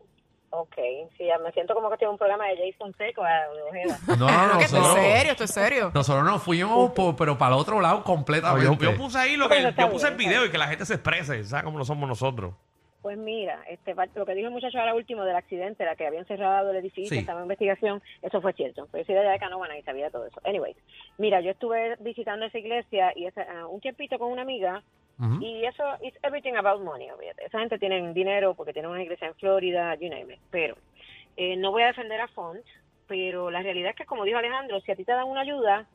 Ok, 0.55 0.75
sí, 1.17 1.25
ya 1.25 1.39
me 1.39 1.51
siento 1.51 1.73
como 1.73 1.89
que 1.89 1.95
estoy 1.95 2.05
en 2.05 2.11
un 2.11 2.17
programa 2.19 2.45
de 2.45 2.71
Jason 2.71 2.93
Seco 2.95 3.21
Ojeda. 3.21 3.97
No, 4.07 4.15
no, 4.27 4.53
no. 4.53 4.59
esto 4.59 4.77
es 4.77 4.93
serio, 4.93 5.31
esto 5.31 5.43
es 5.45 5.51
serio. 5.51 5.91
nosotros 5.95 6.23
nos 6.23 6.43
fuimos, 6.43 6.91
por- 6.91 7.15
pero 7.15 7.35
para 7.39 7.55
el 7.55 7.61
otro 7.61 7.81
lado 7.81 8.03
completamente. 8.03 8.85
yo 8.85 8.95
puse 8.95 9.17
ahí 9.17 9.35
lo 9.35 9.47
que 9.49 9.55
Bueno, 9.55 9.69
está 9.69 9.85
yo 9.85 9.89
puse 9.91 10.07
el 10.09 10.15
bien, 10.15 10.29
video 10.29 10.45
y 10.45 10.51
que 10.51 10.59
la 10.59 10.67
gente 10.67 10.85
se 10.85 10.93
exprese, 10.93 11.43
¿sabes 11.43 11.63
cómo 11.65 11.79
lo 11.79 11.85
somos 11.85 12.07
nosotros? 12.07 12.53
Pues 13.01 13.17
mira, 13.17 13.63
este, 13.67 13.95
lo 14.13 14.25
que 14.27 14.35
dijo 14.35 14.47
el 14.47 14.53
muchacho 14.53 14.77
ahora 14.79 14.93
último 14.93 15.25
del 15.25 15.35
accidente, 15.35 15.83
la 15.85 15.95
que 15.95 16.05
habían 16.05 16.25
cerrado 16.27 16.69
el 16.69 16.77
edificio, 16.77 17.09
Sí. 17.09 17.17
estaba 17.17 17.39
en 17.39 17.45
investigación, 17.45 18.01
eso 18.21 18.39
fue 18.39 18.53
cierto. 18.53 18.87
Pero 18.91 19.01
yo 19.01 19.05
soy 19.07 19.15
de 19.15 19.21
allá 19.21 19.31
de 19.31 19.39
Canóvana 19.39 19.75
y 19.77 19.81
sabía 19.81 20.11
todo 20.11 20.27
eso. 20.27 20.39
Anyways, 20.45 20.77
mira, 21.17 21.41
yo 21.41 21.49
estuve 21.51 21.95
visitando 21.99 22.45
esa 22.45 22.59
iglesia 22.59 23.11
y 23.15 23.25
esa, 23.25 23.41
ah, 23.41 23.65
un 23.67 23.81
tiempito 23.81 24.19
con 24.19 24.31
una 24.31 24.43
amiga 24.43 24.83
Y 25.41 25.65
eso, 25.65 25.83
it's 26.01 26.17
everything 26.23 26.55
about 26.55 26.81
money, 26.81 27.09
olvídate. 27.09 27.45
Esa 27.45 27.59
gente 27.59 27.79
tiene 27.79 28.13
dinero 28.13 28.55
porque 28.55 28.73
tiene 28.73 28.87
una 28.87 29.01
iglesia 29.01 29.27
en 29.27 29.35
Florida, 29.35 29.95
you 29.95 30.09
name 30.09 30.33
it. 30.33 30.39
Pero 30.51 30.75
eh, 31.37 31.55
no 31.55 31.71
voy 31.71 31.83
a 31.83 31.87
defender 31.87 32.19
a 32.19 32.27
Font, 32.27 32.65
pero 33.07 33.49
la 33.49 33.61
realidad 33.61 33.91
es 33.91 33.95
que, 33.95 34.05
como 34.05 34.25
dijo 34.25 34.37
Alejandro, 34.37 34.81
si 34.81 34.91
a 34.91 34.95
ti 34.95 35.05
te 35.05 35.11
dan 35.11 35.27
una 35.27 35.41
ayuda, 35.41 35.87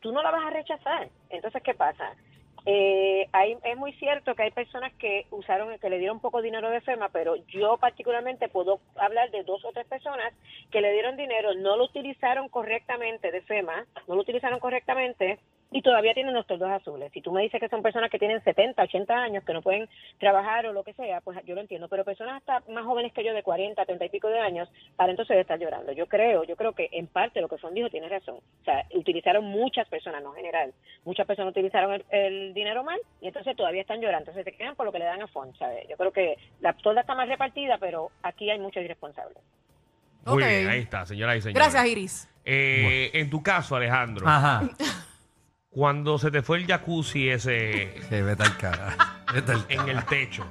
tú 0.00 0.12
no 0.12 0.22
la 0.22 0.30
vas 0.30 0.44
a 0.44 0.50
rechazar. 0.50 1.08
Entonces, 1.30 1.62
¿qué 1.62 1.74
pasa? 1.74 2.14
Eh, 2.66 3.28
hay, 3.32 3.58
es 3.62 3.76
muy 3.76 3.92
cierto 3.94 4.34
que 4.34 4.44
hay 4.44 4.50
personas 4.50 4.92
que 4.94 5.26
usaron, 5.30 5.78
que 5.78 5.90
le 5.90 5.98
dieron 5.98 6.20
poco 6.20 6.40
dinero 6.40 6.70
de 6.70 6.80
FEMA, 6.80 7.10
pero 7.10 7.36
yo 7.46 7.76
particularmente 7.76 8.48
puedo 8.48 8.80
hablar 8.96 9.30
de 9.30 9.42
dos 9.42 9.62
o 9.66 9.72
tres 9.72 9.86
personas 9.86 10.32
que 10.70 10.80
le 10.80 10.92
dieron 10.92 11.16
dinero, 11.16 11.54
no 11.54 11.76
lo 11.76 11.84
utilizaron 11.84 12.48
correctamente 12.48 13.30
de 13.30 13.42
FEMA, 13.42 13.84
no 14.08 14.14
lo 14.14 14.22
utilizaron 14.22 14.60
correctamente 14.60 15.38
y 15.76 15.82
todavía 15.82 16.14
tienen 16.14 16.32
los 16.34 16.46
toldos 16.46 16.70
azules. 16.70 17.10
Si 17.12 17.20
tú 17.20 17.32
me 17.32 17.42
dices 17.42 17.58
que 17.60 17.68
son 17.68 17.82
personas 17.82 18.08
que 18.08 18.18
tienen 18.20 18.40
70, 18.44 18.80
80 18.80 19.12
años, 19.12 19.42
que 19.44 19.52
no 19.52 19.60
pueden 19.60 19.88
trabajar 20.20 20.66
o 20.66 20.72
lo 20.72 20.84
que 20.84 20.92
sea, 20.94 21.20
pues 21.20 21.36
yo 21.44 21.56
lo 21.56 21.60
entiendo. 21.62 21.88
Pero 21.88 22.04
personas 22.04 22.36
hasta 22.36 22.62
más 22.72 22.84
jóvenes 22.84 23.12
que 23.12 23.24
yo, 23.24 23.34
de 23.34 23.42
40, 23.42 23.84
30 23.84 24.04
y 24.04 24.08
pico 24.08 24.28
de 24.28 24.38
años, 24.38 24.68
para 24.94 25.10
entonces 25.10 25.36
estar 25.36 25.58
llorando. 25.58 25.90
Yo 25.90 26.06
creo, 26.06 26.44
yo 26.44 26.54
creo 26.54 26.74
que 26.74 26.88
en 26.92 27.08
parte 27.08 27.40
lo 27.40 27.48
que 27.48 27.58
Fon 27.58 27.74
dijo 27.74 27.90
tiene 27.90 28.08
razón. 28.08 28.36
O 28.36 28.64
sea, 28.64 28.86
utilizaron 28.94 29.44
muchas 29.46 29.88
personas, 29.88 30.22
no 30.22 30.32
general. 30.32 30.72
Muchas 31.04 31.26
personas 31.26 31.50
utilizaron 31.50 31.92
el, 31.92 32.04
el 32.10 32.54
dinero 32.54 32.84
mal 32.84 33.00
y 33.20 33.26
entonces 33.26 33.56
todavía 33.56 33.80
están 33.80 34.00
llorando. 34.00 34.30
Entonces 34.30 34.44
se 34.44 34.56
quedan 34.56 34.76
por 34.76 34.86
lo 34.86 34.92
que 34.92 35.00
le 35.00 35.06
dan 35.06 35.22
a 35.22 35.26
Fon, 35.26 35.52
¿sabes? 35.58 35.88
Yo 35.88 35.96
creo 35.96 36.12
que 36.12 36.36
la 36.60 36.72
tolda 36.74 37.00
está 37.00 37.16
más 37.16 37.28
repartida, 37.28 37.78
pero 37.78 38.12
aquí 38.22 38.48
hay 38.48 38.60
muchos 38.60 38.80
irresponsables. 38.84 39.38
Muy 40.24 40.40
Ok. 40.42 40.48
bien, 40.48 40.68
ahí 40.68 40.80
está, 40.82 41.04
señora 41.04 41.36
y 41.36 41.40
señores. 41.40 41.60
Gracias, 41.60 41.86
Iris. 41.86 42.30
Eh, 42.44 43.10
En 43.12 43.28
tu 43.28 43.42
caso, 43.42 43.74
Alejandro, 43.74 44.24
Ajá. 44.28 44.62
cuando 45.74 46.18
se 46.18 46.30
te 46.30 46.42
fue 46.42 46.58
el 46.58 46.66
jacuzzi 46.66 47.28
ese 47.30 47.94
Sí, 48.08 48.20
vete 48.22 48.42
al 48.44 48.56
cara. 48.56 48.96
Vete 49.32 49.52
al 49.52 49.64
en 49.68 49.88
el 49.88 50.04
techo, 50.04 50.46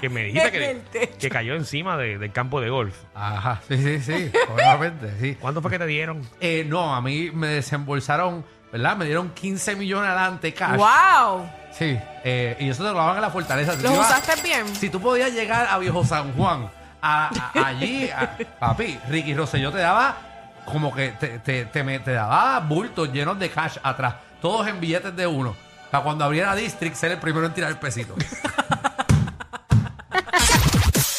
que 0.00 0.08
me 0.08 0.24
dijiste 0.24 0.48
En 0.70 0.76
el 0.78 0.82
que, 0.84 0.98
techo. 1.00 1.18
que 1.18 1.28
cayó 1.30 1.54
encima 1.54 1.96
de- 1.96 2.18
del 2.18 2.32
campo 2.32 2.60
de 2.60 2.70
golf. 2.70 2.94
Ajá, 3.14 3.60
sí, 3.68 3.76
sí, 3.76 4.00
sí, 4.00 4.32
obviamente, 4.50 5.12
sí. 5.20 5.36
¿Cuánto 5.40 5.60
fue 5.60 5.70
que 5.70 5.78
te 5.78 5.86
dieron? 5.86 6.22
Eh, 6.40 6.64
no, 6.66 6.94
a 6.94 7.00
mí 7.02 7.30
me 7.32 7.48
desembolsaron, 7.48 8.44
¿verdad? 8.72 8.96
Me 8.96 9.04
dieron 9.04 9.30
15 9.30 9.76
millones 9.76 10.08
adelante 10.10 10.54
cash. 10.54 10.78
¡Wow! 10.78 11.48
Sí, 11.72 11.98
eh, 12.24 12.56
y 12.58 12.70
eso 12.70 12.82
te 12.82 12.90
lo 12.90 12.96
daban 12.96 13.16
en 13.16 13.22
la 13.22 13.30
fortaleza. 13.30 13.76
Si 13.76 13.82
¿Los 13.82 13.92
ibas- 13.92 14.06
usaste 14.08 14.42
bien? 14.42 14.66
Si 14.74 14.88
tú 14.88 15.00
podías 15.00 15.32
llegar 15.32 15.66
a 15.70 15.78
Viejo 15.78 16.02
San 16.04 16.32
Juan, 16.32 16.70
a, 17.02 17.30
a- 17.54 17.66
allí, 17.68 18.08
a- 18.10 18.36
papi, 18.58 18.98
Ricky 19.10 19.34
Rosselló 19.34 19.70
te 19.70 19.78
daba 19.78 20.16
como 20.64 20.94
que 20.94 21.10
te, 21.12 21.38
te, 21.38 21.66
te, 21.66 21.84
me- 21.84 21.98
te 21.98 22.12
daba 22.12 22.58
bultos 22.60 23.12
llenos 23.12 23.38
de 23.38 23.48
cash 23.50 23.76
atrás, 23.82 24.14
todos 24.40 24.66
en 24.68 24.80
billetes 24.80 25.14
de 25.16 25.26
uno. 25.26 25.56
Para 25.90 26.04
cuando 26.04 26.24
abriera 26.24 26.54
District 26.54 26.94
ser 26.96 27.12
el 27.12 27.18
primero 27.18 27.46
en 27.46 27.54
tirar 27.54 27.70
el 27.70 27.78
pesito. 27.78 28.14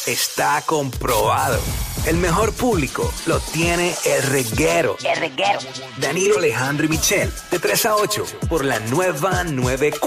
Está 0.06 0.62
comprobado. 0.66 1.60
El 2.06 2.16
mejor 2.16 2.54
público 2.54 3.12
lo 3.26 3.38
tiene 3.40 3.94
el 4.06 4.22
reguero. 4.24 4.96
El 5.04 5.20
reguero. 5.20 5.60
Danilo 5.98 6.38
Alejandro 6.38 6.86
y 6.86 6.88
Michel, 6.88 7.30
de 7.50 7.58
3 7.58 7.86
a 7.86 7.96
8, 7.96 8.24
por 8.48 8.64
la 8.64 8.80
nueva 8.80 9.44
94. 9.44 10.00